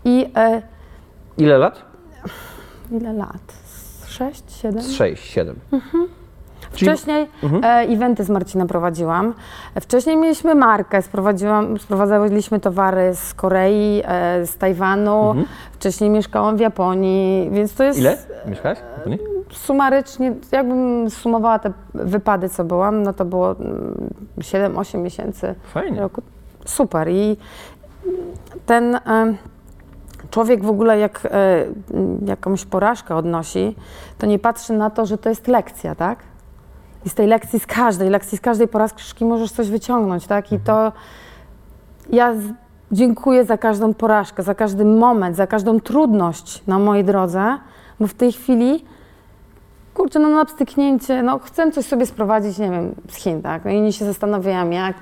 I 0.05 0.31
e, 0.35 0.61
Ile 1.37 1.57
lat? 1.57 1.81
ile 2.91 3.13
lat? 3.13 3.53
6, 4.07 4.51
7. 4.61 4.81
Z 4.81 4.91
6, 4.91 5.23
7. 5.23 5.55
Czyli- 5.69 5.81
Wcześniej 6.71 7.27
e, 7.63 7.67
eventy 7.67 8.23
z 8.23 8.29
Marcinem 8.29 8.67
prowadziłam. 8.67 9.33
Wcześniej 9.81 10.17
mieliśmy 10.17 10.55
markę, 10.55 11.01
sprowadziłam, 11.01 11.79
sprowadzaliśmy 11.79 12.59
towary 12.59 13.15
z 13.15 13.33
Korei, 13.33 14.01
e, 14.05 14.45
z 14.45 14.57
Tajwanu. 14.57 15.35
Wcześniej 15.73 16.09
mieszkałam 16.09 16.57
w 16.57 16.59
Japonii, 16.59 17.49
więc 17.51 17.73
to 17.73 17.83
jest 17.83 17.99
Ile 17.99 18.17
mieszkałaś? 18.45 18.77
To 19.03 19.09
nie? 19.09 19.17
sumarycznie, 19.51 20.33
jakbym 20.51 21.09
sumowała 21.09 21.59
te 21.59 21.71
wypady, 21.93 22.49
co 22.49 22.63
byłam, 22.63 23.03
no 23.03 23.13
to 23.13 23.25
było 23.25 23.55
7-8 24.37 24.97
miesięcy 24.97 25.55
Fajnie. 25.73 25.99
roku. 26.01 26.21
Super. 26.65 27.09
I 27.09 27.37
ten 28.65 28.95
e, 28.95 28.99
człowiek 30.31 30.63
w 30.63 30.69
ogóle, 30.69 30.99
jak 30.99 31.27
e, 31.31 31.65
jakąś 32.25 32.65
porażkę 32.65 33.15
odnosi, 33.15 33.75
to 34.17 34.25
nie 34.25 34.39
patrzy 34.39 34.73
na 34.73 34.89
to, 34.89 35.05
że 35.05 35.17
to 35.17 35.29
jest 35.29 35.47
lekcja, 35.47 35.95
tak? 35.95 36.19
I 37.05 37.09
z 37.09 37.13
tej 37.13 37.27
lekcji, 37.27 37.59
z 37.59 37.65
każdej 37.65 38.09
lekcji, 38.09 38.37
z 38.37 38.41
każdej 38.41 38.67
porażki 38.67 39.25
możesz 39.25 39.51
coś 39.51 39.69
wyciągnąć, 39.69 40.27
tak? 40.27 40.51
I 40.51 40.59
to 40.59 40.91
ja 42.09 42.33
dziękuję 42.91 43.45
za 43.45 43.57
każdą 43.57 43.93
porażkę, 43.93 44.43
za 44.43 44.55
każdy 44.55 44.85
moment, 44.85 45.35
za 45.35 45.47
każdą 45.47 45.79
trudność 45.79 46.63
na 46.67 46.79
mojej 46.79 47.03
drodze, 47.03 47.57
bo 47.99 48.07
w 48.07 48.13
tej 48.13 48.31
chwili 48.31 48.85
kurczę, 49.93 50.19
no 50.19 50.29
na 50.29 50.45
pstryknięcie, 50.45 51.23
no 51.23 51.39
chcę 51.39 51.71
coś 51.71 51.85
sobie 51.85 52.05
sprowadzić, 52.05 52.57
nie 52.57 52.71
wiem, 52.71 52.95
z 53.09 53.15
Chin, 53.15 53.41
tak? 53.41 53.65
No 53.65 53.71
inni 53.71 53.93
się 53.93 54.05
zastanawiają, 54.05 54.69
jak. 54.69 54.95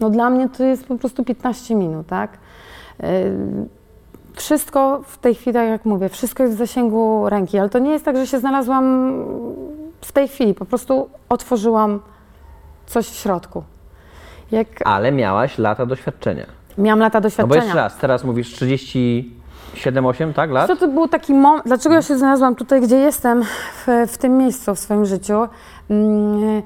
No 0.00 0.10
dla 0.10 0.30
mnie 0.30 0.48
to 0.48 0.64
jest 0.64 0.86
po 0.86 0.96
prostu 0.96 1.24
15 1.24 1.74
minut, 1.74 2.06
tak? 2.06 2.38
Yy, 3.00 3.08
Wszystko 4.34 5.02
w 5.06 5.18
tej 5.18 5.34
chwili, 5.34 5.54
tak 5.54 5.68
jak 5.68 5.84
mówię, 5.84 6.08
wszystko 6.08 6.42
jest 6.42 6.54
w 6.54 6.58
zasięgu 6.58 7.28
ręki, 7.28 7.58
ale 7.58 7.68
to 7.68 7.78
nie 7.78 7.90
jest 7.90 8.04
tak, 8.04 8.16
że 8.16 8.26
się 8.26 8.38
znalazłam 8.38 9.14
w 10.00 10.12
tej 10.12 10.28
chwili, 10.28 10.54
po 10.54 10.64
prostu 10.64 11.10
otworzyłam 11.28 12.00
coś 12.86 13.06
w 13.06 13.14
środku. 13.14 13.64
Jak 14.50 14.66
Ale 14.84 15.12
miałaś 15.12 15.58
lata 15.58 15.86
doświadczenia. 15.86 16.46
miałam 16.78 16.98
lata 16.98 17.18
No 17.18 17.20
bo 17.20 17.28
doświadczenia. 17.28 17.64
jeszcze 17.64 17.76
raz, 17.76 17.96
teraz 17.96 18.24
mówisz 18.24 18.52
37, 18.52 20.06
8, 20.06 20.34
tak, 20.34 20.50
lat? 20.50 20.66
Co 20.66 20.76
to 20.76 20.88
był 20.88 21.08
taki 21.08 21.34
moment, 21.34 21.64
dlaczego 21.66 21.94
ja 21.94 22.02
się 22.02 22.18
znalazłam 22.18 22.54
tutaj, 22.54 22.80
gdzie 22.80 22.96
jestem, 22.96 23.44
w, 23.44 23.86
w 24.08 24.18
tym 24.18 24.38
miejscu 24.38 24.74
w 24.74 24.78
swoim 24.78 25.06
życiu? 25.06 25.48
Mm, 25.90 26.62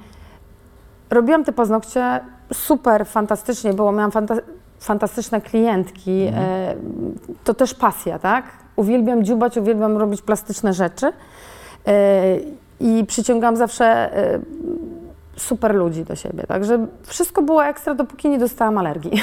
robiłam 1.11 1.45
te 1.45 1.53
paznokcie, 1.53 2.21
super, 2.53 3.07
fantastycznie 3.07 3.75
było, 3.75 3.93
miałam 3.93 4.11
fanta 4.11 4.35
fantastyczne 4.81 5.41
klientki, 5.41 6.23
e, 6.35 6.75
to 7.45 7.55
też 7.55 7.75
pasja, 7.75 8.19
tak? 8.19 8.45
Uwielbiam 8.76 9.25
dziubać, 9.25 9.57
uwielbiam 9.57 9.97
robić 9.97 10.23
plastyczne 10.23 10.73
rzeczy 10.73 11.07
e, 11.07 11.12
i 12.81 13.04
przyciągam 13.09 13.57
zawsze 13.57 13.85
e, 14.16 14.38
super 15.37 15.75
ludzi 15.75 16.04
do 16.04 16.16
siebie, 16.16 16.43
także 16.49 16.87
wszystko 17.02 17.43
było 17.43 17.64
ekstra, 17.64 17.95
dopóki 17.95 18.28
nie 18.28 18.38
dostałam 18.38 18.78
alergii. 18.78 19.12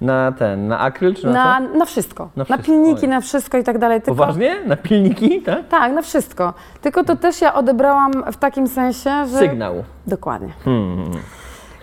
Na 0.00 0.32
ten, 0.32 0.68
na 0.68 0.78
akryl 0.78 1.14
czy 1.14 1.26
na, 1.26 1.32
Na, 1.32 1.60
na 1.60 1.84
wszystko. 1.84 2.24
Na 2.24 2.30
Na, 2.36 2.44
wszystko, 2.44 2.64
pilniki, 2.64 3.02
oj. 3.02 3.08
na 3.08 3.20
wszystko 3.20 3.58
i 3.58 3.64
tak 3.64 3.78
dalej. 3.78 4.00
Tylko, 4.02 4.16
Poważnie? 4.16 4.56
Na 4.66 4.76
pilniki, 4.76 5.42
tak? 5.42 5.68
Tak, 5.68 5.92
na 5.92 6.02
wszystko. 6.02 6.54
Tylko 6.82 7.04
to 7.04 7.16
też 7.16 7.40
ja 7.40 7.54
odebrałam 7.54 8.12
w 8.32 8.36
takim 8.36 8.68
sensie, 8.68 9.10
że... 9.26 9.38
Sygnał. 9.38 9.84
Dokładnie. 10.06 10.52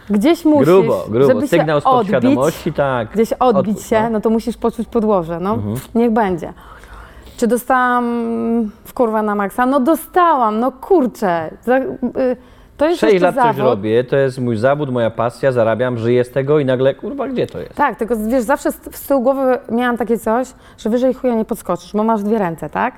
Gdzieś 0.10 0.46
musisz, 0.46 0.66
Grubo, 0.66 1.06
grubo. 1.10 1.28
żeby 1.28 1.48
Sygnał 1.48 1.82
się 1.82 1.88
odbić, 1.88 2.40
tak. 2.76 3.10
gdzieś 3.12 3.34
odbić 3.34 3.82
się, 3.82 4.04
no. 4.04 4.10
no. 4.10 4.22
to 4.22 4.30
musisz 4.30 4.58
poczuć 4.58 4.88
podłoże, 4.88 5.40
no. 5.40 5.58
Niech 5.96 6.12
będzie. 6.12 6.54
Czy 7.44 7.48
dostałam 7.48 8.06
w 8.86 8.94
kurwa 8.94 9.22
na 9.22 9.36
maksa? 9.36 9.66
No 9.66 9.80
dostałam, 9.80 10.60
no 10.60 10.72
kurczę. 10.72 11.50
Y, 11.68 12.38
to 12.78 12.86
jest 12.86 13.00
6 13.00 13.14
jeszcze 13.14 13.26
lat 13.28 13.36
zawód. 13.36 13.52
coś 13.52 13.64
robię, 13.64 14.04
to 14.04 14.16
jest 14.16 14.40
mój 14.40 14.58
zawód, 14.58 14.90
moja 14.90 15.10
pasja, 15.12 15.52
zarabiam, 15.52 15.98
żyję 15.98 16.24
z 16.24 16.32
tego 16.32 16.60
i 16.60 16.66
nagle, 16.66 16.96
kurwa, 16.96 17.28
gdzie 17.28 17.48
to 17.48 17.60
jest? 17.60 17.76
Tak, 17.76 17.96
tylko 17.96 18.16
wiesz, 18.18 18.44
zawsze 18.44 18.72
z, 18.72 19.08
tyłu 19.08 19.22
głowy 19.22 19.58
miałam 19.72 19.98
takie 19.98 20.20
coś, 20.20 20.48
że 20.78 20.90
wyżej 20.90 21.14
chuja 21.14 21.36
nie 21.36 21.46
podskoczysz, 21.46 21.94
bo 21.94 22.04
masz 22.04 22.24
dwie 22.24 22.40
ręce, 22.40 22.70
tak? 22.70 22.94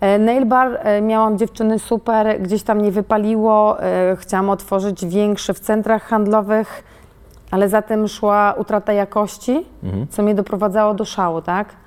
E, 0.00 0.18
nail 0.18 0.46
bar 0.46 0.78
e, 0.82 1.02
miałam 1.02 1.38
dziewczyny 1.38 1.78
super, 1.78 2.40
gdzieś 2.42 2.62
tam 2.62 2.80
nie 2.80 2.90
wypaliło, 2.90 3.82
e, 3.82 4.16
chciałam 4.16 4.50
otworzyć 4.50 5.06
większy 5.06 5.54
w 5.54 5.60
centrach 5.60 6.02
handlowych, 6.02 6.82
ale 7.50 7.68
za 7.68 7.82
tym 7.82 8.08
szła 8.08 8.54
utrata 8.58 8.92
jakości, 8.92 9.66
co 10.10 10.22
mnie 10.22 10.34
doprowadzało 10.34 10.94
do 10.94 11.04
szału, 11.04 11.42
tak? 11.42 11.79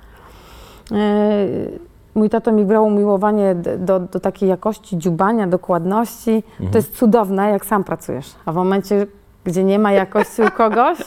E, 0.92 1.94
Mój 2.14 2.30
tato 2.30 2.52
mi 2.52 2.64
brał 2.64 2.86
umiłowanie 2.86 3.54
do, 3.78 4.00
do 4.00 4.20
takiej 4.20 4.48
jakości 4.48 4.98
dziubania, 4.98 5.46
dokładności. 5.46 6.42
To 6.72 6.78
jest 6.78 6.96
cudowne, 6.96 7.50
jak 7.50 7.64
sam 7.66 7.84
pracujesz. 7.84 8.34
A 8.46 8.52
w 8.52 8.54
momencie, 8.54 9.06
gdzie 9.44 9.64
nie 9.64 9.78
ma 9.78 9.92
jakości 9.92 10.42
u 10.42 10.50
kogoś, 10.50 10.98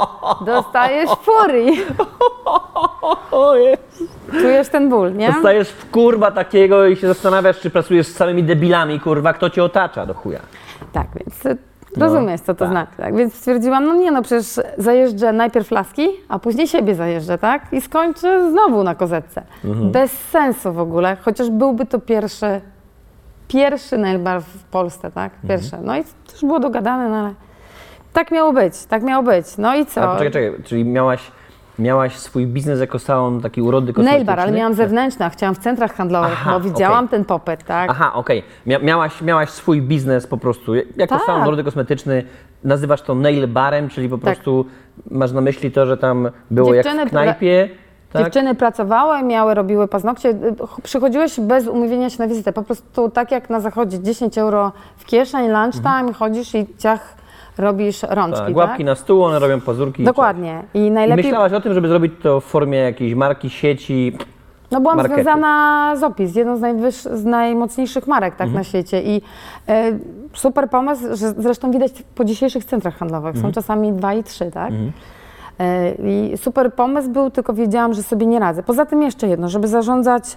dostajesz 0.46 1.10
furii. 1.22 1.82
Czujesz 4.30 4.68
ten 4.68 4.88
ból, 4.88 5.14
nie? 5.14 5.32
Dostajesz 5.32 5.68
w 5.68 5.90
kurwa 5.90 6.30
takiego 6.30 6.86
i 6.86 6.96
się 6.96 7.08
zastanawiasz, 7.08 7.60
czy 7.60 7.70
pracujesz 7.70 8.06
z 8.06 8.16
samymi 8.16 8.44
debilami, 8.44 9.00
kurwa, 9.00 9.32
kto 9.32 9.50
cię 9.50 9.64
otacza 9.64 10.06
do 10.06 10.14
chuja. 10.14 10.40
Tak, 10.92 11.06
więc 11.14 11.58
rozumiesz, 11.96 12.40
co 12.40 12.54
to 12.54 12.64
tak. 12.64 12.70
znaczy. 12.70 12.92
Tak? 12.96 13.16
Więc 13.16 13.34
stwierdziłam, 13.34 13.84
no 13.84 13.94
nie 13.94 14.10
no, 14.10 14.22
przecież 14.22 14.46
zajeżdżę 14.78 15.32
najpierw 15.32 15.70
laski, 15.70 16.08
a 16.28 16.38
później 16.38 16.66
siebie 16.66 16.94
zajeżdżę, 16.94 17.38
tak? 17.38 17.62
I 17.72 17.80
skończę 17.80 18.50
znowu 18.50 18.84
na 18.84 18.94
kozetce. 18.94 19.42
Mhm. 19.64 19.90
Bez 19.90 20.12
sensu 20.12 20.72
w 20.72 20.78
ogóle, 20.78 21.16
chociaż 21.20 21.50
byłby 21.50 21.86
to 21.86 21.98
pierwszy, 21.98 22.60
pierwszy 23.48 23.98
nail 23.98 24.18
bar 24.18 24.42
w 24.42 24.64
Polsce, 24.64 25.10
tak? 25.10 25.32
Mhm. 25.32 25.48
Pierwszy. 25.48 25.76
No 25.82 25.96
i 25.96 26.04
to 26.04 26.32
już 26.32 26.40
było 26.40 26.60
dogadane, 26.60 27.08
no 27.08 27.16
ale 27.16 27.34
tak 28.12 28.30
miało 28.30 28.52
być, 28.52 28.84
tak 28.84 29.02
miało 29.02 29.22
być. 29.22 29.46
No 29.58 29.76
i 29.76 29.86
co? 29.86 30.02
A 30.02 30.12
poczekaj, 30.12 30.32
czekaj, 30.32 30.62
czyli 30.64 30.84
miałaś, 30.84 31.30
miałaś 31.78 32.16
swój 32.16 32.46
biznes 32.46 32.80
jako 32.80 32.98
salon 32.98 33.40
taki 33.40 33.62
urody 33.62 33.92
kosmetyczny? 33.92 34.14
Nail 34.14 34.26
bar, 34.26 34.40
ale 34.40 34.52
miałam 34.52 34.74
zewnętrzne, 34.74 35.26
a 35.26 35.30
chciałam 35.30 35.54
w 35.54 35.58
centrach 35.58 35.94
handlowych, 35.94 36.32
Aha, 36.32 36.50
bo 36.52 36.60
widziałam 36.60 37.04
okej. 37.04 37.08
ten 37.18 37.24
popyt, 37.24 37.64
tak? 37.64 37.90
Aha, 37.90 38.12
okej. 38.14 38.42
Mia, 38.66 38.78
miałaś, 38.78 39.22
miałaś 39.22 39.50
swój 39.50 39.82
biznes 39.82 40.26
po 40.26 40.36
prostu, 40.38 40.74
jako 40.74 41.16
Tak. 41.16 41.22
salon 41.26 41.48
urody 41.48 41.64
kosmetyczny, 41.64 42.24
nazywasz 42.64 43.02
to 43.02 43.14
nail 43.14 43.48
barem, 43.48 43.88
czyli 43.88 44.08
po 44.08 44.18
Tak. 44.18 44.24
prostu 44.24 44.66
masz 45.10 45.32
na 45.32 45.40
myśli 45.40 45.70
to, 45.72 45.86
że 45.86 45.96
tam 45.96 46.30
było 46.50 46.74
jak 46.74 46.84
Dziewczyny 46.84 47.06
w 47.06 47.10
knajpie, 47.10 47.68
tak? 48.12 48.22
Dziewczyny 48.24 48.54
pracowały, 48.54 49.22
miały, 49.22 49.54
robiły 49.54 49.88
paznokcie. 49.88 50.28
Y, 50.28 50.82
Przychodziłeś 50.82 51.40
bez 51.40 51.66
umówienia 51.66 52.10
się 52.10 52.18
na 52.18 52.28
wizytę. 52.28 52.52
Po 52.52 52.62
prostu 52.62 53.10
tak 53.10 53.30
jak 53.30 53.50
na 53.50 53.60
zachodzie 53.60 54.00
10 54.00 54.38
euro 54.38 54.72
w 54.96 55.04
kieszeń, 55.04 55.48
lunchtime, 55.50 56.12
chodzisz 56.12 56.54
i 56.54 56.66
ciach 56.78 57.14
robisz 57.58 58.02
rączki, 58.02 58.38
tak, 58.38 58.46
tak? 58.46 58.56
łapki 58.56 58.84
na 58.84 58.94
stół, 58.94 59.22
one 59.24 59.38
robią 59.38 59.60
pazurki. 59.60 60.04
Dokładnie. 60.04 60.62
I. 60.74 60.78
I 60.78 60.90
najlepiej... 60.90 61.24
myślałaś 61.24 61.52
o 61.52 61.60
tym, 61.60 61.74
żeby 61.74 61.88
zrobić 61.88 62.12
to 62.22 62.40
w 62.40 62.44
formie 62.44 62.78
jakiejś 62.78 63.14
marki, 63.14 63.50
sieci. 63.50 64.16
No 64.70 64.80
byłam 64.80 64.96
marketing. 64.96 65.22
związana 65.24 65.92
z 65.96 66.02
OPIS, 66.02 66.34
jedną 66.36 66.56
z, 66.56 66.60
najwyż, 66.60 66.94
z 66.94 67.24
najmocniejszych 67.24 68.06
marek 68.06 68.34
tak, 68.36 68.46
Mhm. 68.46 68.58
na 68.60 68.64
świecie 68.64 69.02
i 69.02 69.22
e, 69.68 69.92
super 70.34 70.70
pomysł, 70.70 71.02
że 71.12 71.32
zresztą 71.32 71.70
widać 71.70 71.92
po 72.14 72.24
dzisiejszych 72.24 72.64
centrach 72.64 72.96
handlowych, 72.96 73.34
Mhm. 73.36 73.54
są 73.54 73.54
czasami 73.54 73.92
dwa 73.92 74.14
i 74.14 74.24
trzy, 74.24 74.50
tak? 74.50 74.72
E, 75.60 75.92
I 75.94 76.32
super 76.36 76.74
pomysł 76.74 77.10
był, 77.10 77.30
tylko 77.30 77.52
wiedziałam, 77.54 77.94
że 77.94 78.02
sobie 78.02 78.26
nie 78.26 78.38
radzę. 78.40 78.62
Poza 78.62 78.86
tym 78.86 79.02
jeszcze 79.02 79.26
jedno, 79.28 79.48
żeby 79.48 79.68
zarządzać 79.68 80.36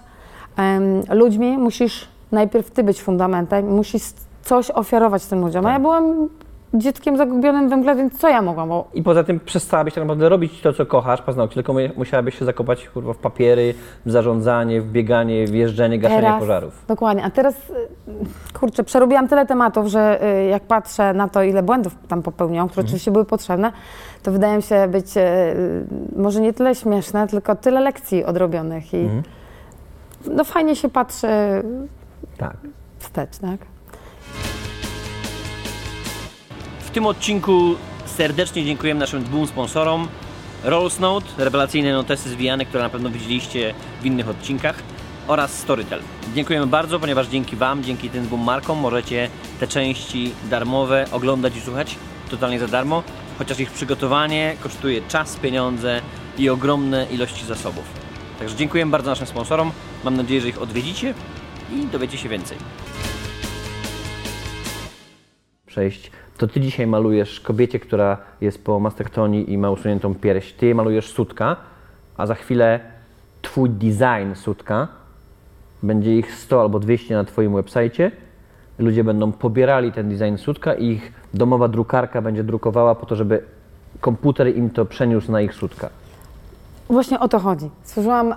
ludźmi, 1.10 1.58
musisz 1.58 2.08
najpierw 2.32 2.72
ty 2.72 2.84
być 2.84 3.02
fundamentem, 3.02 3.68
musisz 3.76 4.04
coś 4.42 4.72
ofiarować 4.72 5.26
tym 5.26 5.42
ludziom. 5.42 5.66
A 5.66 5.72
ja 5.72 5.80
byłam 5.80 6.30
dzieckiem 6.78 7.18
zagubionym 7.18 7.70
we 7.70 7.78
mgle, 7.78 7.96
więc 7.96 8.18
co 8.20 8.30
ja 8.30 8.42
mogłam? 8.42 8.70
Bo 8.70 8.88
I 8.94 9.04
poza 9.04 9.24
tym 9.24 9.40
przestałabyś 9.40 9.94
tak 9.94 10.04
naprawdę 10.04 10.30
robić 10.30 10.62
to, 10.62 10.74
co 10.74 10.86
kochasz, 10.86 11.22
paznokcie, 11.22 11.54
tylko 11.54 11.74
mu- 11.74 11.80
musiałabyś 11.98 12.40
się 12.40 12.46
zakopać 12.46 12.90
kurwa, 12.90 13.14
w 13.14 13.18
papiery, 13.18 13.74
w 14.06 14.12
zarządzanie, 14.12 14.82
w 14.82 14.92
bieganie, 14.92 15.48
w 15.48 15.54
jeżdżenie, 15.54 16.00
gaszenie 16.00 16.34
pożarów. 16.40 16.86
Dokładnie. 16.88 17.24
A 17.24 17.30
teraz, 17.30 17.56
y, 17.70 17.74
kurczę, 18.60 18.84
przerobiłam 18.84 19.28
tyle 19.28 19.46
tematów, 19.46 19.88
że 19.88 20.26
y, 20.42 20.46
jak 20.46 20.64
patrzę 20.64 21.14
na 21.14 21.28
to, 21.30 21.44
ile 21.44 21.64
błędów 21.64 21.96
tam 22.08 22.22
popełniłam, 22.24 22.70
które 22.70 22.86
oczywiście 22.86 23.12
były 23.12 23.26
potrzebne, 23.26 23.72
to 24.24 24.32
wydaje 24.32 24.58
mi 24.58 24.64
się 24.64 24.88
być 24.88 25.18
y, 25.18 25.22
może 26.16 26.42
nie 26.42 26.54
tyle 26.54 26.76
śmieszne, 26.76 27.28
tylko 27.28 27.56
tyle 27.56 27.82
lekcji 27.82 28.26
odrobionych 28.26 28.94
i 28.94 29.10
no 30.32 30.44
fajnie 30.44 30.76
się 30.76 30.90
patrzy 30.90 31.28
Tak. 32.38 32.58
wstecz, 33.00 33.38
tak? 33.38 33.58
Tym 36.96 37.06
odcinku 37.06 37.76
serdecznie 38.06 38.66
dziękujemy 38.66 39.00
naszym 39.00 39.24
dwóm 39.24 39.48
sponsorom. 39.48 40.08
Rolls 40.64 41.00
Note, 41.00 41.28
rewelacyjne 41.38 41.94
notesy 41.94 42.30
zwijane, 42.30 42.66
które 42.66 42.84
na 42.84 42.90
pewno 42.90 43.10
widzieliście 43.10 43.74
w 44.02 44.06
innych 44.06 44.30
odcinkach 44.30 44.84
oraz 45.28 45.58
Storytel. 45.58 46.00
Dziękujemy 46.36 46.68
bardzo, 46.68 47.00
ponieważ 47.00 47.28
dzięki 47.28 47.56
Wam, 47.56 47.84
dzięki 47.84 48.10
tym 48.10 48.26
dwóm 48.26 48.44
markom 48.44 48.80
możecie 48.80 49.30
te 49.60 49.68
części 49.68 50.32
darmowe 50.50 51.06
oglądać 51.12 51.58
i 51.58 51.62
słuchać 51.62 51.96
totalnie 52.30 52.60
za 52.60 52.68
darmo, 52.68 53.04
chociaż 53.38 53.60
ich 53.60 53.72
przygotowanie 53.72 54.56
kosztuje 54.64 55.02
czas, 55.08 55.36
pieniądze 55.36 56.02
i 56.38 56.50
ogromne 56.50 57.08
ilości 57.12 57.46
zasobów. 57.46 57.84
Także 58.40 58.56
dziękujemy 58.56 58.92
bardzo 58.92 59.10
naszym 59.10 59.28
sponsorom. 59.28 59.72
Mam 60.04 60.18
nadzieję, 60.18 60.42
że 60.42 60.50
ich 60.50 60.62
odwiedzicie 60.62 61.14
i 61.72 61.86
dowiecie 61.86 62.18
się 62.18 62.30
więcej. 62.30 62.58
Przejść, 65.76 66.12
to 66.38 66.48
ty 66.48 66.62
dzisiaj 66.62 66.88
malujesz 66.88 67.40
kobiecie, 67.40 67.80
która 67.80 68.18
jest 68.42 68.64
po 68.64 68.80
mastektonii 68.80 69.54
i 69.54 69.58
ma 69.58 69.70
usuniętą 69.72 70.16
pierś, 70.16 70.54
ty 70.54 70.66
jej 70.66 70.76
malujesz 70.76 71.08
sutka, 71.12 71.56
a 72.18 72.26
za 72.26 72.36
chwilę 72.36 72.80
twój 73.42 73.70
design 73.70 74.36
sutka 74.36 74.88
będzie 75.84 76.18
ich 76.18 76.36
100 76.36 76.62
albo 76.62 76.80
200 76.80 77.14
na 77.14 77.24
twoim 77.24 77.54
websajcie. 77.54 78.12
Ludzie 78.80 79.04
będą 79.04 79.32
pobierali 79.32 79.92
ten 79.92 80.10
design 80.10 80.38
sutka 80.38 80.74
i 80.74 80.86
ich 80.86 81.14
domowa 81.34 81.68
drukarka 81.68 82.22
będzie 82.22 82.44
drukowała 82.44 82.96
po 82.96 83.06
to, 83.06 83.16
żeby 83.16 83.44
komputer 84.02 84.56
im 84.56 84.70
to 84.70 84.86
przeniósł 84.86 85.32
na 85.32 85.42
ich 85.42 85.54
sutka. 85.54 85.90
Właśnie 86.90 87.20
o 87.20 87.28
to 87.28 87.40
chodzi. 87.40 87.70
Stworzyłam 87.84 88.36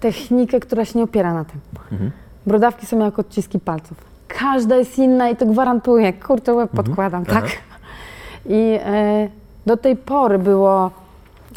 technikę, 0.00 0.60
która 0.60 0.84
się 0.84 0.98
nie 0.98 1.04
opiera 1.04 1.34
na 1.34 1.44
tym. 1.44 1.60
Brodawki 2.46 2.86
są 2.86 2.98
jak 3.04 3.18
odciski 3.18 3.60
palców. 3.60 4.15
Każda 4.28 4.76
jest 4.76 4.98
inna 4.98 5.28
i 5.28 5.36
to 5.36 5.46
gwarantuję. 5.46 6.12
Kurczę, 6.12 6.54
łeb 6.54 6.70
podkładam, 6.70 7.24
tak? 7.24 7.44
I 8.46 8.78
e, 8.84 9.28
do 9.66 9.76
tej 9.76 9.96
pory 9.96 10.38
było, 10.38 10.90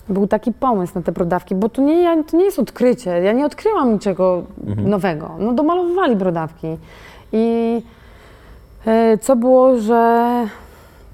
był 0.09 0.27
taki 0.27 0.53
pomysł 0.53 0.93
na 0.95 1.01
te 1.01 1.11
brodawki, 1.11 1.55
bo 1.55 1.69
to 1.69 1.81
nie, 1.81 2.01
ja, 2.01 2.23
to 2.23 2.37
nie 2.37 2.45
jest 2.45 2.59
odkrycie. 2.59 3.09
Ja 3.09 3.31
nie 3.31 3.45
odkryłam 3.45 3.93
niczego 3.93 4.43
nowego. 4.77 5.31
No 5.39 5.53
domalowywali 5.53 6.15
brodawki. 6.15 6.77
I 7.31 7.81
e, 8.85 9.17
co 9.17 9.35
było, 9.35 9.77
że 9.77 10.25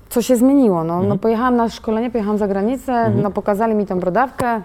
co 0.09 0.21
się 0.21 0.35
zmieniło? 0.35 0.83
No, 0.83 1.03
no 1.03 1.17
pojechałam 1.17 1.55
na 1.55 1.69
szkolenie, 1.69 2.11
pojechałam 2.11 2.37
za 2.37 2.47
granicę, 2.47 3.11
no 3.23 3.31
pokazali 3.31 3.75
mi 3.75 3.85
tą 3.85 3.99
brodawkę 3.99 4.61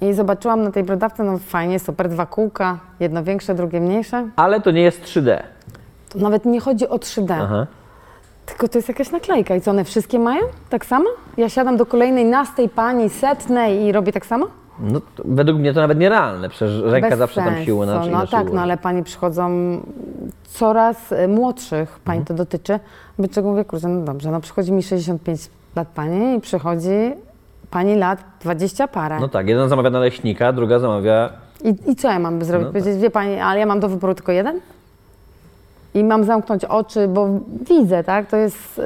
i 0.00 0.14
zobaczyłam 0.14 0.62
na 0.62 0.70
tej 0.70 0.84
brodawce, 0.84 1.24
no 1.24 1.38
fajnie, 1.38 1.78
super, 1.78 2.08
dwa 2.08 2.26
kółka, 2.26 2.78
jedno 3.00 3.24
większe, 3.24 3.54
drugie 3.54 3.80
mniejsze. 3.80 4.28
Ale 4.36 4.60
to 4.60 4.70
nie 4.70 4.82
jest 4.82 5.04
3D. 5.04 5.38
To 6.08 6.18
nawet 6.18 6.44
nie 6.44 6.60
chodzi 6.60 6.88
o 6.88 6.96
3D, 6.96 7.32
Aha. 7.42 7.66
tylko 8.46 8.68
to 8.68 8.78
jest 8.78 8.88
jakaś 8.88 9.10
naklejka. 9.10 9.54
I 9.56 9.60
co, 9.60 9.70
one 9.70 9.84
wszystkie 9.84 10.18
mają 10.18 10.40
tak 10.70 10.86
samo? 10.86 11.04
Ja 11.36 11.48
siadam 11.48 11.76
do 11.76 11.86
kolejnej 11.86 12.24
nastej 12.24 12.68
pani, 12.68 13.10
setnej 13.10 13.82
i 13.82 13.92
robię 13.92 14.12
tak 14.12 14.26
samo? 14.26 14.46
No, 14.80 15.00
to, 15.00 15.22
według 15.26 15.58
mnie 15.58 15.74
to 15.74 15.80
nawet 15.80 15.98
nierealne, 15.98 16.48
przecież 16.48 16.82
ręka 16.82 17.08
Bez 17.10 17.18
zawsze 17.18 17.40
tam 17.40 17.48
sensu. 17.48 17.64
siłę 17.64 17.86
na 17.86 18.06
No 18.06 18.26
tak, 18.26 18.52
no 18.52 18.60
ale 18.60 18.76
pani 18.76 19.02
przychodzą 19.04 19.50
coraz 20.44 21.12
e, 21.12 21.28
młodszych, 21.28 21.80
Mhm. 21.88 22.00
pani 22.04 22.24
to 22.24 22.34
dotyczy, 22.34 22.80
by 23.18 23.28
czego 23.28 23.48
mówię, 23.50 23.64
kurczę, 23.64 23.88
no 23.88 24.04
dobrze, 24.04 24.30
no 24.30 24.40
przychodzi 24.40 24.72
mi 24.72 24.82
65 24.82 25.40
lat 25.76 25.88
pani 25.88 26.34
i 26.36 26.40
przychodzi 26.40 27.12
pani 27.70 27.96
lat 27.96 28.18
20 28.40 28.88
parę. 28.88 29.18
No 29.20 29.28
tak, 29.28 29.48
jeden 29.48 29.68
zamawia 29.68 29.90
na 29.90 29.98
leśnika, 30.00 30.52
druga 30.52 30.78
zamawia 30.78 31.30
I, 31.64 31.90
I 31.90 31.96
co 31.96 32.08
ja 32.10 32.18
mam 32.18 32.44
zrobić? 32.44 32.66
No 32.66 32.72
Powiedzieć, 32.72 33.02
wie 33.02 33.10
pani, 33.10 33.40
ale 33.40 33.60
ja 33.60 33.66
mam 33.66 33.80
do 33.80 33.88
wyboru 33.88 34.14
tylko 34.14 34.32
jeden? 34.32 34.60
I 35.94 36.04
mam 36.04 36.24
zamknąć 36.24 36.64
oczy, 36.64 37.08
bo 37.08 37.28
widzę, 37.68 38.04
tak? 38.04 38.26
To 38.26 38.36
jest 38.36 38.78
y, 38.78 38.82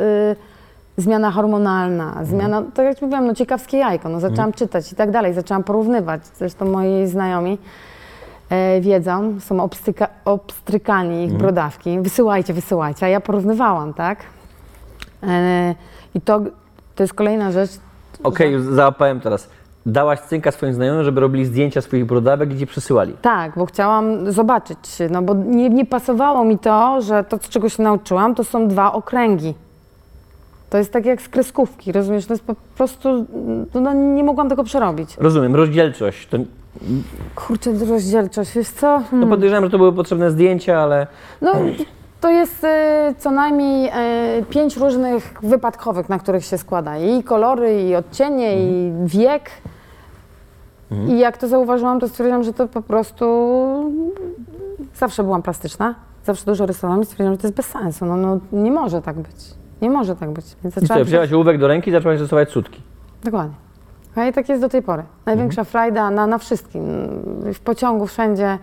zmiana 0.96 1.30
hormonalna, 1.30 2.24
zmiana, 2.24 2.62
tak 2.74 2.86
jak 2.86 3.02
mówiłam, 3.02 3.26
no 3.26 3.34
ciekawskie 3.34 3.76
jajko. 3.78 4.08
No 4.08 4.20
zaczęłam 4.20 4.52
czytać 4.52 4.92
i 4.92 4.96
tak 4.96 5.10
dalej, 5.10 5.34
zaczęłam 5.34 5.64
porównywać. 5.64 6.26
Zresztą 6.26 6.64
moi 6.64 7.06
znajomi 7.06 7.58
e, 8.50 8.80
wiedzą, 8.80 9.40
są 9.40 9.60
obstyka, 9.60 10.08
obstrykani 10.24 11.24
ich 11.24 11.32
brodawki. 11.32 12.00
Wysyłajcie, 12.00 12.54
wysyłajcie. 12.54 13.06
A 13.06 13.08
ja 13.08 13.20
porównywałam, 13.20 13.94
tak? 13.94 14.18
E, 15.22 15.74
I 16.14 16.20
to, 16.20 16.40
to 16.94 17.02
jest 17.02 17.14
kolejna 17.14 17.52
rzecz. 17.52 17.70
Okej, 18.22 18.52
już 18.52 18.62
załapałem 18.62 19.20
teraz. 19.20 19.48
Dałaś 19.86 20.20
cynka 20.20 20.50
swoim 20.50 20.74
znajomym, 20.74 21.04
żeby 21.04 21.20
robili 21.20 21.44
zdjęcia 21.44 21.80
swoich 21.80 22.04
brodawek 22.06 22.52
i 22.54 22.58
ci 22.58 22.66
przysyłali. 22.66 23.14
Tak, 23.22 23.52
bo 23.56 23.66
chciałam 23.66 24.32
zobaczyć, 24.32 24.78
no 25.10 25.22
bo 25.22 25.34
nie, 25.34 25.70
nie 25.70 25.86
pasowało 25.86 26.44
mi 26.44 26.58
to, 26.58 27.00
że 27.02 27.24
to, 27.24 27.36
z 27.38 27.48
czego 27.48 27.68
się 27.68 27.82
nauczyłam, 27.82 28.34
to 28.34 28.44
są 28.44 28.68
dwa 28.68 28.92
okręgi. 28.92 29.54
To 30.70 30.78
jest 30.78 30.92
tak 30.92 31.06
jak 31.06 31.22
z 31.22 31.28
kreskówki, 31.28 31.92
rozumiesz? 31.92 32.26
To 32.26 32.32
jest 32.34 32.44
po 32.44 32.54
prostu, 32.76 33.26
no 33.74 33.92
nie 33.92 34.24
mogłam 34.24 34.48
tego 34.48 34.64
przerobić. 34.64 35.16
Rozumiem, 35.18 35.56
rozdzielczość. 35.56 36.26
To, 36.28 36.36
Kurczę, 37.34 37.70
rozdzielczość, 37.88 38.52
wiesz 38.54 38.68
co? 38.68 38.98
no 38.98 39.04
Hmm. 39.10 39.28
podejrzewam, 39.28 39.64
że 39.64 39.70
to 39.70 39.78
były 39.78 39.92
potrzebne 39.92 40.30
zdjęcia, 40.30 40.78
ale 40.80 41.06
No, 41.40 41.52
to 42.20 42.30
jest 42.30 42.64
y, 42.64 42.68
co 43.18 43.30
najmniej 43.30 43.88
y, 44.40 44.44
pięć 44.50 44.76
różnych 44.76 45.34
wypadkowych, 45.42 46.08
na 46.08 46.18
których 46.18 46.44
się 46.44 46.58
składa. 46.58 46.98
I 46.98 47.22
kolory, 47.22 47.82
i 47.82 47.94
odcienie, 47.96 48.56
i 48.56 48.92
wiek. 49.04 49.50
I 51.08 51.18
jak 51.18 51.36
to 51.38 51.48
zauważyłam, 51.48 52.00
to 52.00 52.08
stwierdziłam, 52.08 52.42
że 52.42 52.52
to 52.52 52.68
po 52.68 52.82
prostu... 52.82 53.24
Zawsze 54.94 55.24
byłam 55.24 55.42
plastyczna, 55.42 55.94
zawsze 56.24 56.44
dużo 56.46 56.66
rysowałam 56.66 57.02
i 57.02 57.04
stwierdziłam, 57.04 57.34
że 57.34 57.38
to 57.38 57.46
jest 57.46 57.56
bez 57.56 57.66
sensu. 57.66 58.06
No, 58.06 58.16
no 58.16 58.38
nie 58.52 58.70
może 58.72 59.02
tak 59.02 59.16
być. 59.16 59.36
Nie 59.82 59.90
może 59.90 60.16
tak 60.16 60.30
być. 60.30 60.44
Więc 60.64 60.76
I 60.76 60.86
co, 60.86 61.04
wzięłaś 61.04 61.32
ołówek 61.32 61.58
do 61.58 61.68
ręki 61.68 61.90
i 61.90 61.92
zaczęłaś 61.92 62.20
rysować 62.20 62.50
sutki. 62.50 62.80
Dokładnie. 63.24 63.54
A 64.14 64.26
i 64.26 64.32
tak 64.32 64.48
jest 64.48 64.62
do 64.62 64.68
tej 64.68 64.82
pory. 64.82 65.02
Największa 65.26 65.64
frajda 65.64 66.10
na, 66.10 66.26
na 66.26 66.38
wszystkim. 66.38 66.82
W 67.54 67.60
pociągu, 67.60 68.06
wszędzie. 68.06 68.58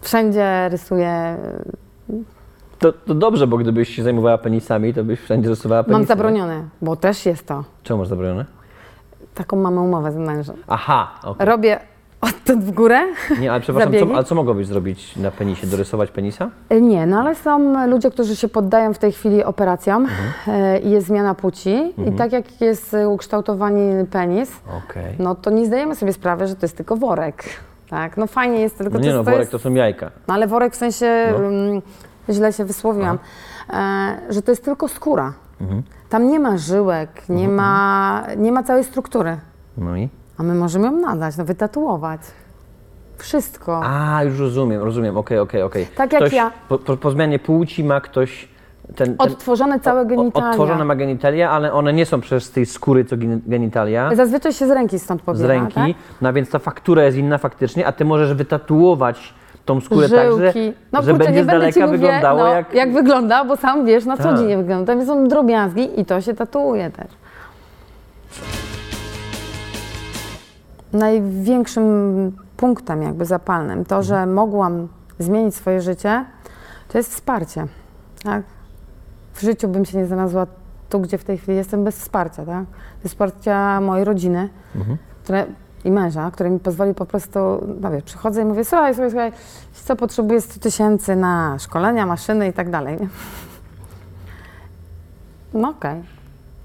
Wszędzie 0.00 0.68
rysuję 0.68 1.36
To, 2.78 2.92
to 2.92 3.14
dobrze, 3.14 3.46
bo 3.46 3.56
gdybyś 3.56 3.96
się 3.96 4.02
zajmowała 4.02 4.38
penisami, 4.38 4.94
to 4.94 5.04
byś 5.04 5.20
wszędzie 5.20 5.48
rysowała 5.48 5.82
penisy. 5.84 5.98
Mam 5.98 6.06
zabronione, 6.06 6.62
bo 6.82 6.96
też 6.96 7.26
jest 7.26 7.46
to. 7.46 7.64
Czemu 7.82 7.98
masz 7.98 8.08
zabronione? 8.08 8.44
Taką 9.36 9.56
mamy 9.56 9.80
umowę 9.80 10.12
z 10.12 10.16
mężem. 10.16 10.56
Aha, 10.68 11.10
okej. 11.22 11.46
Robię 11.46 11.80
odtąd 12.20 12.64
w 12.64 12.70
górę. 12.70 13.00
Nie, 13.40 13.50
ale 13.52 13.60
przepraszam, 13.60 13.92
co, 13.92 14.14
ale 14.14 14.24
co 14.24 14.34
mogłabyś 14.34 14.66
zrobić 14.66 15.16
na 15.16 15.30
penisie? 15.30 15.66
Dorysować 15.66 16.10
penisa? 16.10 16.50
E, 16.68 16.80
Nie, 16.80 17.06
no 17.06 17.20
ale 17.20 17.34
są 17.34 17.86
ludzie, 17.86 18.10
którzy 18.10 18.36
się 18.36 18.48
poddają 18.48 18.94
w 18.94 18.98
tej 18.98 19.12
chwili 19.12 19.44
operacjom 19.44 20.02
Mhm. 20.02 20.30
e, 20.62 20.78
i 20.78 20.90
jest 20.90 21.06
zmiana 21.06 21.34
płci. 21.34 21.94
I 22.08 22.12
tak 22.12 22.32
jak 22.32 22.60
jest 22.60 22.96
ukształtowany 23.08 24.06
penis, 24.10 24.52
Okej. 24.88 25.14
no 25.18 25.34
to 25.34 25.50
nie 25.50 25.66
zdajemy 25.66 25.94
sobie 25.94 26.12
sprawy, 26.12 26.46
że 26.46 26.54
to 26.56 26.64
jest 26.66 26.76
tylko 26.76 26.96
worek. 26.96 27.44
Tak, 27.90 28.16
no 28.16 28.26
fajnie 28.26 28.60
jest, 28.60 28.78
tylko 28.78 28.92
No 28.94 28.98
to, 28.98 29.02
nie 29.02 29.08
jest, 29.08 29.16
no, 29.18 29.24
to 29.24 29.30
worek 29.30 29.40
jest 29.40 29.52
to 29.52 29.58
są 29.58 29.74
jajka. 29.74 30.10
No 30.28 30.34
ale 30.34 30.46
worek 30.46 30.72
w 30.72 30.76
sensie, 30.76 31.28
No. 31.32 31.38
mm, 31.38 31.82
źle 32.30 32.52
się 32.52 32.64
wysłowiłam, 32.64 33.18
e, 33.70 34.16
że 34.28 34.42
to 34.42 34.52
jest 34.52 34.64
tylko 34.64 34.88
skóra. 34.88 35.32
Mhm. 35.60 35.82
Tam 36.08 36.28
nie 36.30 36.40
ma 36.40 36.56
żyłek, 36.56 37.28
nie, 37.28 37.48
ma, 37.48 38.22
nie 38.36 38.52
ma 38.52 38.62
całej 38.62 38.84
struktury. 38.84 39.36
No 39.78 39.96
i? 39.96 40.08
A 40.38 40.42
my 40.42 40.54
możemy 40.54 40.86
ją 40.86 40.92
nadać, 40.92 41.36
no 41.36 41.44
wytatuować. 41.44 42.20
Wszystko. 43.18 43.80
A, 43.84 44.22
już 44.24 44.38
rozumiem, 44.38 44.82
rozumiem, 44.82 45.16
okej, 45.16 45.38
okej, 45.38 45.62
okej. 45.62 45.86
Tak 45.96 46.12
jak 46.12 46.22
Ktoś 46.22 46.32
ja. 46.32 46.50
Po, 46.68 46.78
po, 46.78 47.10
zmianie 47.10 47.38
płci 47.38 47.84
ma 47.84 48.00
ktoś 48.00 48.48
ten... 48.86 48.94
ten 48.96 49.14
Odtworzone 49.18 49.80
całe 49.80 50.06
genitalia. 50.06 50.48
Odtworzone 50.48 50.84
ma 50.84 50.94
genitalia, 50.96 51.50
ale 51.50 51.72
one 51.72 51.92
nie 51.92 52.06
są 52.06 52.20
przez 52.20 52.50
tej 52.50 52.66
skóry 52.66 53.04
co 53.04 53.16
gen- 53.16 53.40
genitalia, 53.46 54.14
Zazwyczaj 54.14 54.52
się 54.52 54.66
z 54.66 54.70
ręki 54.70 54.98
stąd 54.98 55.22
pobiera, 55.22 55.46
z 55.46 55.50
ręki, 55.50 55.74
Tak? 55.74 55.90
no 56.20 56.32
więc 56.32 56.50
ta 56.50 56.58
faktura 56.58 57.04
jest 57.04 57.16
inna 57.16 57.38
faktycznie, 57.38 57.86
a 57.86 57.92
ty 57.92 58.04
możesz 58.04 58.34
wytatuować 58.34 59.34
tą 59.66 59.80
skórę 59.80 60.08
tak, 60.08 60.32
że, 60.38 60.52
Żyłki. 60.52 60.72
No 60.92 61.02
że 61.02 61.12
kurczę, 61.12 61.24
będzie 61.24 61.40
nie 61.40 61.44
z 61.44 61.46
będę 61.46 61.72
ci 61.72 61.80
daleka 61.80 61.86
mówię, 61.86 61.98
wyglądało 61.98 62.38
no, 62.38 62.46
jak... 62.46 62.74
jak 62.74 62.92
wygląda, 62.92 63.44
bo 63.44 63.56
sam 63.56 63.86
wiesz, 63.86 64.04
na 64.04 64.16
co 64.16 64.22
Tak. 64.22 64.38
dzień 64.38 64.46
nie 64.46 64.56
wygląda. 64.56 64.94
Tam 64.94 65.06
są 65.06 65.28
drobiazgi 65.28 66.00
i 66.00 66.04
to 66.04 66.20
się 66.20 66.34
tatuuje 66.34 66.90
też. 66.90 67.10
Największym 70.92 72.32
punktem 72.56 73.02
jakby 73.02 73.24
zapalnym 73.24 73.84
to, 73.84 74.02
że 74.02 74.26
mogłam 74.26 74.88
zmienić 75.18 75.54
swoje 75.54 75.80
życie, 75.80 76.24
to 76.88 76.98
jest 76.98 77.14
wsparcie. 77.14 77.66
Tak? 78.22 78.42
W 79.34 79.40
życiu 79.40 79.68
bym 79.68 79.84
się 79.84 79.98
nie 79.98 80.06
znalazła 80.06 80.46
tu, 80.88 81.00
gdzie 81.00 81.18
w 81.18 81.24
tej 81.24 81.38
chwili 81.38 81.56
jestem, 81.56 81.84
bez 81.84 81.98
wsparcia. 81.98 82.44
Tak? 82.44 82.64
Bez 83.02 83.12
wsparcia 83.12 83.80
mojej 83.80 84.04
rodziny 84.04 84.48
które, 85.26 85.46
i 85.86 85.90
męża, 85.90 86.30
który 86.30 86.50
mi 86.50 86.58
pozwolił 86.60 86.94
po 86.94 87.06
prostu, 87.06 87.38
no 87.80 87.90
wiesz, 87.90 88.02
przychodzę 88.02 88.42
i 88.42 88.44
mówię, 88.44 88.64
słuchaj, 88.64 88.94
słuchaj, 88.94 89.10
słuchaj, 89.10 89.32
co, 89.84 89.96
potrzebuję 89.96 90.40
100 90.40 90.60
tysięcy 90.60 91.16
na 91.16 91.58
szkolenia, 91.58 92.06
maszyny 92.06 92.48
i 92.48 92.52
tak 92.52 92.70
dalej. 92.70 92.98
No 95.54 95.68
okej, 95.68 96.02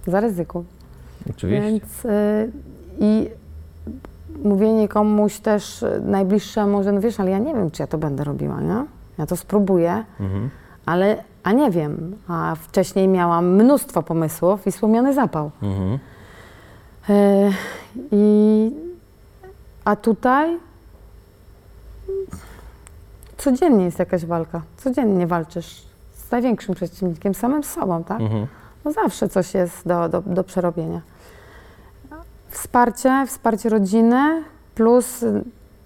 zaryzykuj. 0.07 0.63
Oczywiście. 1.29 1.61
Więc 1.71 2.05
y, 2.05 2.51
i 2.99 3.29
mówienie 4.43 4.87
komuś 4.87 5.39
też 5.39 5.85
najbliższemu, 6.01 6.83
że 6.83 6.91
no 6.91 7.01
wiesz, 7.01 7.19
ale 7.19 7.31
ja 7.31 7.37
nie 7.37 7.53
wiem, 7.53 7.71
czy 7.71 7.83
ja 7.83 7.87
to 7.87 7.97
będę 7.97 8.23
robiła, 8.23 8.61
nie? 8.61 8.85
Ja 9.17 9.25
to 9.25 9.35
spróbuję, 9.35 10.03
Mhm. 10.19 10.49
ale, 10.85 11.23
a 11.43 11.51
nie 11.51 11.71
wiem. 11.71 12.15
A 12.27 12.55
wcześniej 12.61 13.07
miałam 13.07 13.55
mnóstwo 13.55 14.03
pomysłów 14.03 14.67
i 14.67 14.71
słomiony 14.71 15.13
zapał. 15.13 15.51
Mhm. 15.61 15.99
Y, 17.09 17.51
I, 18.11 18.71
a 19.85 19.95
tutaj 19.95 20.57
codziennie 23.37 23.85
jest 23.85 23.99
jakaś 23.99 24.25
walka. 24.25 24.61
Codziennie 24.77 25.27
walczysz 25.27 25.83
z 26.13 26.31
największym 26.31 26.75
przeciwnikiem, 26.75 27.33
samym 27.33 27.63
sobą, 27.63 28.03
tak? 28.03 28.21
Mhm. 28.21 28.47
No 28.85 28.91
zawsze 28.91 29.29
coś 29.29 29.53
jest 29.53 29.87
do, 29.87 30.09
do, 30.09 30.21
do 30.21 30.43
przerobienia. 30.43 31.01
Wsparcie, 32.49 33.25
wsparcie 33.27 33.69
rodziny 33.69 34.43
plus 34.75 35.25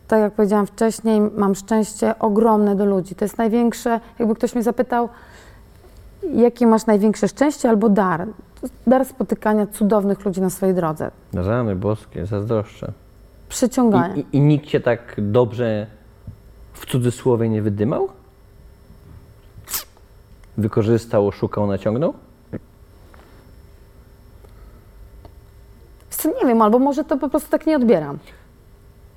tak 0.08 0.20
jak 0.20 0.34
powiedziałam 0.34 0.66
wcześniej, 0.66 1.22
mam 1.22 1.56
szczęście 1.56 2.20
ogromne 2.20 2.76
do 2.76 2.86
ludzi. 2.86 3.16
To 3.16 3.26
jest 3.26 3.38
największe, 3.38 4.00
jakby 4.20 4.36
ktoś 4.36 4.56
mnie 4.56 4.64
zapytał, 4.64 5.10
jakie 6.34 6.68
masz 6.68 6.86
największe 6.86 7.28
szczęście 7.28 7.70
albo 7.70 7.90
dar. 7.90 8.28
Dar 8.88 9.06
spotykania 9.06 9.68
cudownych 9.68 10.26
ludzi 10.26 10.42
na 10.42 10.50
swojej 10.50 10.76
drodze. 10.76 11.12
Rany 11.34 11.76
boskie, 11.76 12.26
zazdroszczę. 12.26 12.92
Przyciągania. 13.50 14.16
I, 14.16 14.20
i, 14.20 14.26
I 14.38 14.40
nikt 14.42 14.66
cię 14.66 14.80
tak 14.80 15.16
dobrze 15.18 15.88
w 16.74 16.86
cudzysłowie 16.86 17.50
nie 17.50 17.62
wydymał? 17.62 18.10
Wykorzystał, 20.58 21.28
oszukał, 21.28 21.68
naciągnął? 21.68 22.14
Co, 26.10 26.30
nie 26.30 26.46
wiem, 26.46 26.62
albo 26.62 26.80
może 26.80 27.04
to 27.04 27.18
po 27.18 27.30
prostu 27.30 27.50
tak 27.50 27.68
nie 27.68 27.76
odbieram. 27.76 28.20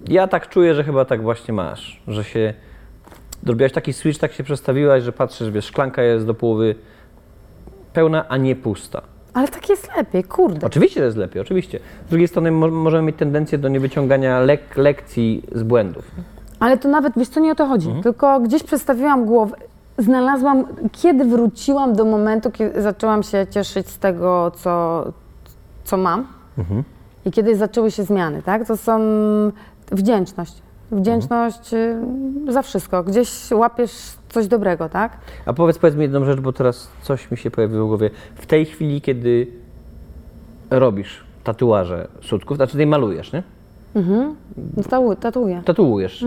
Ja 0.09 0.29
tak 0.29 0.49
czuję, 0.49 0.75
że 0.75 0.85
chyba 0.85 1.05
tak 1.05 1.23
właśnie 1.23 1.55
masz, 1.55 2.03
że 2.09 2.25
się 2.25 2.55
zrobiłaś 3.45 3.73
taki 3.73 3.93
switch, 3.93 4.21
tak 4.21 4.33
się 4.33 4.45
przestawiłaś, 4.45 5.03
że 5.03 5.13
patrzysz, 5.13 5.51
wiesz, 5.51 5.65
szklanka 5.65 6.03
jest 6.03 6.27
do 6.27 6.35
połowy 6.35 6.75
pełna, 7.93 8.29
a 8.29 8.37
nie 8.37 8.57
pusta. 8.57 9.03
Ale 9.35 9.49
tak 9.49 9.69
jest 9.69 9.89
lepiej, 9.97 10.25
kurde. 10.25 10.67
Oczywiście 10.67 11.01
to 11.01 11.07
jest 11.07 11.17
lepiej, 11.17 11.43
oczywiście. 11.43 11.79
Z 12.07 12.11
drugiej 12.11 12.29
strony 12.29 12.51
mo- 12.51 12.69
możemy 12.69 13.03
mieć 13.07 13.17
tendencję 13.17 13.59
do 13.59 13.69
niewyciągania 13.69 14.41
lek- 14.41 14.77
lekcji 14.77 15.43
z 15.55 15.63
błędów. 15.63 16.05
Ale 16.61 16.79
to 16.79 16.89
nawet, 16.89 17.13
wiesz 17.17 17.29
co, 17.29 17.41
nie 17.41 17.53
o 17.53 17.55
to 17.55 17.67
chodzi. 17.67 17.89
Tylko 18.03 18.41
gdzieś 18.41 18.63
przestawiłam 18.63 19.25
głowę, 19.27 19.57
znalazłam, 19.99 20.65
kiedy 20.93 21.25
wróciłam 21.25 21.93
do 21.95 22.05
momentu, 22.05 22.51
kiedy 22.51 22.83
zaczęłam 22.83 23.23
się 23.23 23.47
cieszyć 23.51 23.89
z 23.89 23.99
tego, 23.99 24.53
co, 24.57 25.05
co 25.85 25.97
mam. 25.97 26.27
I 27.25 27.31
kiedy 27.31 27.57
zaczęły 27.57 27.91
się 27.91 28.03
zmiany, 28.03 28.43
tak? 28.43 28.67
To 28.67 28.77
są 28.77 29.01
wdzięczność. 29.93 30.63
Wdzięczność 30.93 31.75
y, 31.75 31.97
za 32.49 32.63
wszystko. 32.63 33.03
Gdzieś 33.03 33.51
łapiesz 33.51 33.93
coś 34.29 34.47
dobrego, 34.47 34.89
tak? 34.89 35.17
A 35.47 35.53
powiedz, 35.53 35.79
powiedz 35.79 35.97
mi 35.97 36.03
jedną 36.03 36.25
rzecz, 36.25 36.41
bo 36.41 36.53
teraz 36.53 36.89
coś 37.03 37.31
mi 37.31 37.37
się 37.37 37.51
pojawiło 37.51 37.85
w 37.85 37.89
głowie. 37.89 38.11
W 38.35 38.47
tej 38.47 38.67
chwili, 38.67 39.01
kiedy 39.01 39.47
robisz 40.71 41.25
tatuaże 41.45 42.09
sutków, 42.23 42.57
znaczy 42.57 42.77
ty 42.77 42.87
malujesz, 42.87 43.33
nie? 43.33 43.43
Tatu- 44.91 45.17
Tatuję. 45.17 45.63
Tatuujesz, 45.65 46.25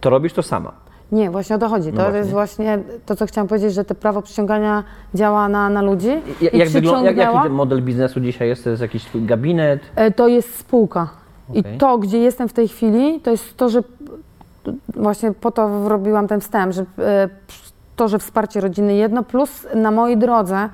to 0.00 0.10
robisz 0.10 0.32
to 0.32 0.42
sama. 0.42 0.72
Nie, 1.12 1.30
właśnie 1.30 1.56
o 1.56 1.58
to 1.58 1.68
chodzi. 1.68 1.90
To 1.92 1.96
No 1.96 2.02
właśnie. 2.02 2.18
jest 2.18 2.30
właśnie 2.30 2.78
to, 3.06 3.16
co 3.16 3.26
chciałam 3.26 3.48
powiedzieć, 3.48 3.74
że 3.74 3.84
to 3.84 3.94
prawo 3.94 4.22
przyciągania 4.22 4.84
działa 5.14 5.48
na, 5.48 5.68
na 5.68 5.82
ludzi. 5.82 6.08
I 6.52 6.58
Jak 6.58 6.68
wygląda, 6.68 7.10
jak, 7.10 7.34
jaki 7.34 7.48
model 7.48 7.82
biznesu 7.82 8.20
dzisiaj 8.20 8.48
jest? 8.48 8.64
To 8.64 8.70
jest 8.70 8.82
jakiś 8.82 9.04
twój 9.04 9.22
gabinet? 9.22 9.80
E, 9.96 10.10
To 10.10 10.28
jest 10.28 10.54
spółka. 10.58 11.08
Okej. 11.50 11.74
I 11.74 11.78
to, 11.78 11.98
gdzie 11.98 12.18
jestem 12.18 12.48
w 12.48 12.52
tej 12.52 12.68
chwili, 12.68 13.20
to 13.20 13.30
jest 13.30 13.56
to, 13.56 13.68
że 13.68 13.82
właśnie 15.02 15.32
po 15.32 15.50
to 15.50 15.88
robiłam 15.88 16.28
ten 16.28 16.40
wstęp, 16.40 16.72
że 16.72 16.82
e, 16.98 17.28
to, 17.96 18.08
że 18.08 18.18
wsparcie 18.18 18.60
rodziny 18.60 18.94
jedno, 18.94 19.22
plus 19.22 19.66
na 19.74 19.90
mojej 19.90 20.18
drodze 20.18 20.68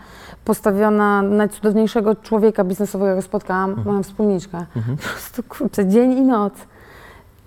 postawiona 0.44 1.22
najcudowniejszego 1.22 2.14
człowieka 2.14 2.64
biznesowego, 2.64 3.22
spotkałam, 3.22 3.82
moją 3.84 4.02
wspólniczkę. 4.02 4.64
Po 4.74 5.08
prostu, 5.08 5.42
kurczę, 5.42 5.86
dzień 5.86 6.12
i 6.12 6.22
noc. 6.22 6.52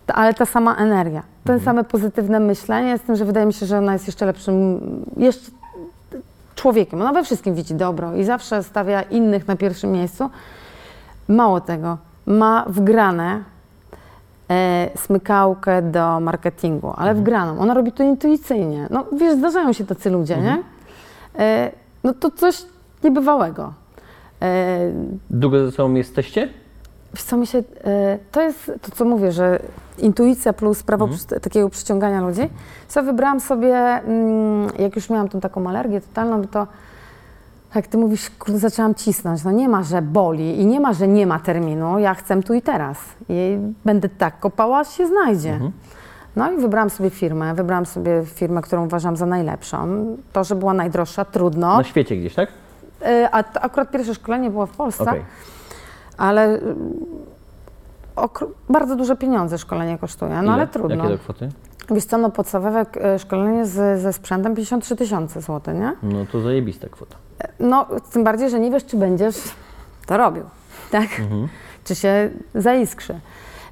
Ale 0.07 0.33
ta 0.33 0.45
sama 0.45 0.75
energia, 0.75 1.23
ten 1.43 1.59
same 1.59 1.83
pozytywne 1.83 2.39
myślenie, 2.39 2.97
z 2.97 3.01
tym, 3.01 3.15
że 3.15 3.25
wydaje 3.25 3.45
mi 3.45 3.53
się, 3.53 3.65
że 3.65 3.77
ona 3.77 3.93
jest 3.93 4.07
jeszcze 4.07 4.25
lepszym, 4.25 4.79
jeszcze 5.17 5.51
człowiekiem. 6.55 7.01
Ona 7.01 7.13
we 7.13 7.23
wszystkim 7.23 7.55
widzi 7.55 7.75
dobro 7.75 8.15
i 8.15 8.23
zawsze 8.23 8.63
stawia 8.63 9.01
innych 9.01 9.47
na 9.47 9.55
pierwszym 9.55 9.91
miejscu. 9.91 10.29
Mało 11.27 11.61
tego, 11.61 11.97
ma 12.25 12.65
wgrane 12.67 13.43
smykałkę 14.95 15.81
do 15.81 16.19
marketingu, 16.19 16.93
ale 16.97 17.15
wgraną. 17.15 17.59
Ona 17.59 17.73
robi 17.73 17.91
to 17.91 18.03
intuicyjnie. 18.03 18.87
No 18.89 19.05
wiesz, 19.17 19.33
zdarzają 19.37 19.73
się 19.73 19.85
tacy 19.85 20.09
ludzie, 20.09 20.37
nie? 20.37 20.63
E, 21.39 21.71
no 22.03 22.13
to 22.13 22.31
coś 22.31 22.65
niebywałego. 23.03 23.73
E, 24.41 24.79
Długo 25.29 25.65
ze 25.65 25.71
sobą 25.71 25.93
jesteście? 25.93 26.49
Wiesz 27.13 27.23
co 27.23 27.37
mi 27.37 27.47
się, 27.47 27.57
e, 27.83 28.19
to 28.31 28.41
jest 28.41 28.71
to, 28.81 28.91
co 28.91 29.05
mówię, 29.05 29.31
że 29.31 29.59
intuicja 29.97 30.53
plus 30.53 30.83
prawo 30.83 31.07
przy- 31.07 31.39
takiego 31.39 31.69
przyciągania 31.69 32.21
ludzi. 32.21 32.49
Co 32.87 33.03
wybrałam 33.03 33.39
sobie, 33.39 33.75
mm, 33.77 34.67
jak 34.79 34.95
już 34.95 35.09
miałam 35.09 35.29
tą 35.29 35.39
taką 35.39 35.69
alergię 35.69 36.01
totalną, 36.01 36.47
to 36.47 36.67
jak 37.75 37.87
ty 37.87 37.97
mówisz, 37.97 38.29
kurde, 38.39 38.59
zaczęłam 38.59 38.95
cisnąć. 38.95 39.43
No 39.43 39.51
nie 39.51 39.69
ma, 39.69 39.83
że 39.83 40.01
boli 40.01 40.61
i 40.61 40.65
nie 40.65 40.79
ma, 40.79 40.93
że 40.93 41.07
nie 41.07 41.27
ma 41.27 41.39
terminu. 41.39 41.99
Ja 41.99 42.13
chcę 42.13 42.43
tu 42.43 42.53
i 42.53 42.61
teraz. 42.61 42.97
I 43.29 43.57
będę 43.85 44.09
tak 44.09 44.39
kopała, 44.39 44.79
aż 44.79 44.89
się 44.89 45.07
znajdzie. 45.07 45.59
No 46.35 46.51
i 46.51 46.57
wybrałam 46.57 46.89
sobie 46.89 47.09
firmę. 47.09 47.53
Wybrałam 47.53 47.85
sobie 47.85 48.23
firmę, 48.25 48.61
którą 48.61 48.85
uważam 48.85 49.17
za 49.17 49.25
najlepszą. 49.25 50.05
To, 50.33 50.43
że 50.43 50.55
była 50.55 50.73
najdroższa, 50.73 51.25
trudno. 51.25 51.77
Na 51.77 51.83
świecie 51.83 52.17
gdzieś, 52.17 52.35
tak? 52.35 52.49
E, 53.01 53.29
A 53.31 53.43
to 53.43 53.61
akurat 53.61 53.91
pierwsze 53.91 54.15
szkolenie 54.15 54.49
było 54.49 54.65
w 54.65 54.71
Polsce 54.77 55.03
Okej. 55.03 55.25
ale 56.17 56.55
y, 56.55 56.59
bardzo 58.69 58.95
duże 58.95 59.15
pieniądze 59.15 59.57
szkolenie 59.57 59.97
kosztuje, 59.97 60.35
no 60.35 60.43
Ile? 60.43 60.51
ale 60.53 60.67
trudno. 60.67 60.95
Jakie 60.95 61.17
to 61.17 61.23
kwoty? 61.23 61.49
Wiesz 61.89 62.05
co, 62.05 62.17
no 62.17 62.29
podstawowe 62.29 62.85
e, 63.01 63.19
szkolenie 63.19 63.65
z, 63.65 64.01
ze 64.01 64.13
sprzętem 64.13 64.55
53 64.55 64.95
tysiące 64.95 65.41
złotych, 65.41 65.75
nie? 65.75 65.93
No 66.03 66.25
to 66.31 66.41
zajebista 66.41 66.89
kwota. 66.89 67.15
No, 67.59 67.85
tym 68.11 68.23
bardziej, 68.23 68.49
że 68.49 68.59
nie 68.59 68.71
wiesz, 68.71 68.85
czy 68.85 68.97
będziesz 68.97 69.35
to 70.05 70.17
robił, 70.17 70.43
tak? 70.91 71.07
Czy 71.83 71.95
się 71.95 72.29
zaiskrzy. 72.55 73.19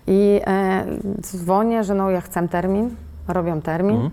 I 0.08 0.42
e, 0.48 0.86
dzwonię, 1.22 1.84
że 1.84 1.96
no 1.96 2.10
ja 2.10 2.22
chcę 2.22 2.48
termin, 2.48 2.96
robią 3.28 3.62
termin. 3.62 4.10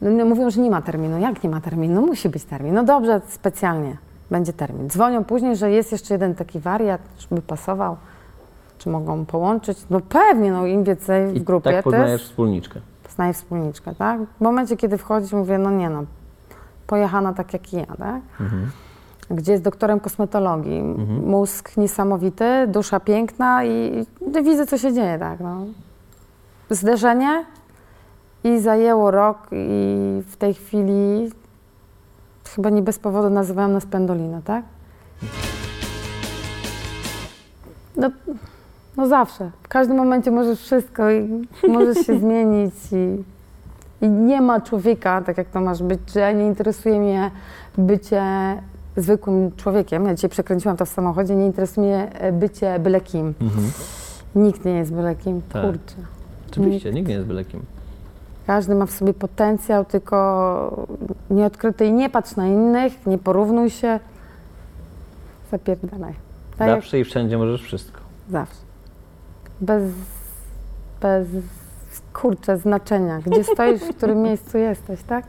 No, 0.00 0.10
no, 0.10 0.24
mówią, 0.24 0.50
że 0.50 0.60
nie 0.60 0.70
ma 0.70 0.82
terminu. 0.82 1.18
Jak 1.18 1.44
nie 1.44 1.50
ma 1.50 1.60
terminu? 1.60 1.94
No 1.94 2.06
musi 2.06 2.28
być 2.28 2.44
termin. 2.44 2.74
No 2.74 2.84
dobrze, 2.84 3.20
specjalnie 3.28 3.96
będzie 4.30 4.52
termin. 4.52 4.90
Dzwonią 4.90 5.24
później, 5.24 5.56
że 5.56 5.70
jest 5.70 5.92
jeszcze 5.92 6.14
jeden 6.14 6.34
taki 6.34 6.60
wariat, 6.60 7.00
żeby 7.18 7.42
pasował. 7.42 7.96
Czy 8.78 8.88
mogą 8.88 9.24
połączyć? 9.24 9.78
No 9.90 10.00
pewnie, 10.00 10.52
no 10.52 10.66
im 10.66 10.84
więcej 10.84 11.26
w 11.26 11.36
I 11.36 11.40
grupie, 11.40 11.70
tak 11.70 11.76
to 11.76 11.82
poznajesz 11.82 12.12
jest 12.12 12.24
wspólniczkę. 12.24 12.80
Poznaję 13.20 13.34
wspólniczkę, 13.34 13.94
tak? 13.94 14.20
W 14.38 14.40
momencie, 14.40 14.76
kiedy 14.76 14.98
wchodzisz, 14.98 15.32
mówię, 15.32 15.58
no 15.58 15.70
nie 15.70 15.90
no, 15.90 16.04
pojechana 16.86 17.32
tak 17.32 17.52
jak 17.52 17.72
ja, 17.72 17.86
tak? 17.86 18.22
Gdzie 19.30 19.52
jest 19.52 19.64
doktorem 19.64 20.00
kosmetologii. 20.00 20.82
Mózg 21.26 21.76
niesamowity, 21.76 22.66
dusza 22.68 23.00
piękna 23.00 23.64
i, 23.64 24.06
i 24.20 24.42
widzę, 24.42 24.66
co 24.66 24.78
się 24.78 24.92
dzieje, 24.92 25.18
tak? 25.18 25.40
No. 25.40 25.64
Zderzenie 26.70 27.44
i 28.44 28.60
zajęło 28.60 29.10
rok 29.10 29.38
i 29.52 30.22
w 30.26 30.36
tej 30.36 30.54
chwili 30.54 31.30
chyba 32.54 32.70
nie 32.70 32.82
bez 32.82 32.98
powodu 32.98 33.30
nazywałam 33.30 33.72
nas 33.72 33.86
Pendolino, 33.86 34.40
tak? 34.44 34.64
No, 37.96 38.10
no 39.00 39.06
zawsze. 39.08 39.50
W 39.62 39.68
każdym 39.68 39.96
momencie 39.96 40.30
możesz 40.30 40.60
wszystko 40.60 41.10
i 41.10 41.28
możesz 41.68 42.06
się 42.06 42.18
zmienić 42.20 42.74
i, 42.92 43.24
i 44.04 44.08
nie 44.08 44.40
ma 44.40 44.60
człowieka, 44.60 45.22
tak 45.22 45.38
jak 45.38 45.48
to 45.48 45.60
masz 45.60 45.82
być, 45.82 46.00
że 46.14 46.34
nie 46.34 46.46
interesuje 46.46 47.00
mnie 47.00 47.30
bycie 47.78 48.22
zwykłym 48.96 49.52
człowiekiem. 49.56 50.06
Ja 50.06 50.14
dzisiaj 50.14 50.30
przekręciłam 50.30 50.76
to 50.76 50.84
w 50.84 50.88
samochodzie, 50.88 51.34
nie 51.34 51.46
interesuje 51.46 51.86
mnie 51.86 52.32
bycie 52.32 52.78
byle 52.78 53.00
kim. 53.00 53.34
Nikt 54.34 54.64
nie 54.64 54.72
jest 54.72 54.92
byle 54.92 55.14
kim, 55.14 55.42
Tak. 55.52 55.62
kurczę. 55.66 55.94
Oczywiście, 56.50 56.92
nikt 56.92 57.08
nie 57.08 57.14
jest 57.14 57.26
byle 57.26 57.44
kim. 57.44 57.62
Każdy 58.46 58.74
ma 58.74 58.86
w 58.86 58.90
sobie 58.90 59.14
potencjał, 59.14 59.84
tylko 59.84 60.86
nieodkryty 61.30 61.86
i 61.86 61.92
nie 61.92 62.10
patrz 62.10 62.36
na 62.36 62.46
innych, 62.46 63.06
nie 63.06 63.18
porównuj 63.18 63.70
się. 63.70 64.00
Zapierdalaj. 65.50 66.14
Tak 66.58 66.68
jak 66.68 66.76
Zawsze 66.80 66.98
i 67.00 67.04
wszędzie 67.04 67.38
możesz 67.38 67.62
wszystko. 67.62 68.00
zawsze. 68.30 68.69
Bez, 69.60 69.82
bez, 71.00 71.28
kurczę, 72.12 72.58
znaczenia. 72.58 73.20
Gdzie 73.26 73.44
stoisz, 73.44 73.80
w 73.80 73.96
którym 73.96 74.22
miejscu 74.22 74.58
jesteś, 74.58 75.00
tak? 75.02 75.24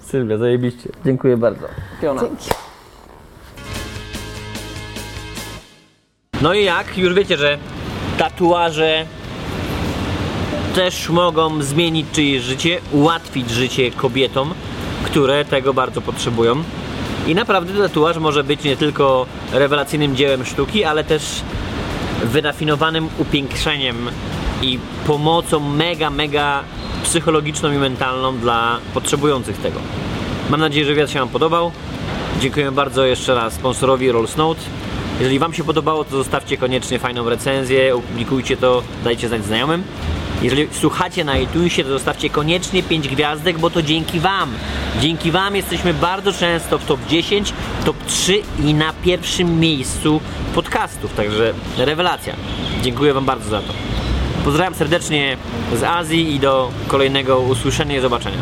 Sylwia, 0.00 0.38
zajebiście. 0.38 0.90
Dziękuję 1.04 1.36
bardzo. 1.36 1.66
Piona. 2.00 2.20
Dzięki. 2.20 2.50
No 6.42 6.54
i 6.54 6.64
jak? 6.64 6.98
Już 6.98 7.14
wiecie, 7.14 7.36
że 7.36 7.58
tatuaże 8.18 9.06
też 10.74 11.08
mogą 11.08 11.62
zmienić 11.62 12.06
czyjeś 12.12 12.42
życie, 12.42 12.78
ułatwić 12.92 13.50
życie 13.50 13.90
kobietom, 13.90 14.54
które 15.04 15.44
tego 15.44 15.74
bardzo 15.74 16.00
potrzebują. 16.00 16.62
I 17.26 17.34
naprawdę 17.34 17.82
tatuaż 17.88 18.18
może 18.18 18.44
być 18.44 18.64
nie 18.64 18.76
tylko 18.76 19.26
rewelacyjnym 19.52 20.16
dziełem 20.16 20.44
sztuki, 20.44 20.84
ale 20.84 21.04
też 21.04 21.42
wyrafinowanym 22.22 23.08
upiększeniem 23.18 23.96
i 24.62 24.78
pomocą 25.06 25.60
mega, 25.60 26.10
mega 26.10 26.64
psychologiczną 27.04 27.72
i 27.72 27.76
mentalną 27.76 28.38
dla 28.38 28.78
potrzebujących 28.94 29.58
tego. 29.58 29.80
Mam 30.50 30.60
nadzieję, 30.60 30.86
że 30.86 30.94
wywiad 30.94 31.10
się 31.10 31.18
Wam 31.18 31.28
podobał. 31.28 31.72
Dziękuję 32.40 32.72
bardzo 32.72 33.04
jeszcze 33.04 33.34
raz 33.34 33.52
sponsorowi 33.52 34.12
Rolls 34.12 34.36
Note. 34.36 34.60
Jeżeli 35.18 35.38
Wam 35.38 35.54
się 35.54 35.64
podobało, 35.64 36.04
to 36.04 36.10
zostawcie 36.10 36.56
koniecznie 36.56 36.98
fajną 36.98 37.28
recenzję, 37.28 37.94
opublikujcie 37.94 38.56
to, 38.56 38.82
dajcie 39.04 39.28
znać 39.28 39.44
znajomym. 39.44 39.82
Jeżeli 40.42 40.68
słuchacie 40.72 41.24
na 41.24 41.38
iTunesie, 41.38 41.84
to 41.84 41.90
zostawcie 41.90 42.30
koniecznie 42.30 42.82
5 42.82 43.08
gwiazdek, 43.08 43.58
bo 43.58 43.70
to 43.70 43.82
dzięki 43.82 44.20
Wam. 44.20 44.50
Dzięki 45.00 45.30
Wam 45.30 45.56
jesteśmy 45.56 45.94
bardzo 45.94 46.32
często 46.32 46.78
w 46.78 46.84
top 46.84 47.00
10, 47.08 47.52
top 47.84 47.96
3 48.06 48.42
i 48.64 48.74
na 48.74 48.92
pierwszym 48.92 49.60
miejscu 49.60 50.20
podcastów, 50.54 51.14
także 51.14 51.54
rewelacja. 51.78 52.36
Dziękuję 52.82 53.14
Wam 53.14 53.24
bardzo 53.24 53.50
za 53.50 53.60
to. 53.60 53.72
Pozdrawiam 54.44 54.74
serdecznie 54.74 55.36
z 55.74 55.82
Azji 55.82 56.34
i 56.34 56.40
do 56.40 56.70
kolejnego 56.88 57.40
usłyszenia 57.40 57.96
i 57.96 58.00
zobaczenia. 58.00 58.38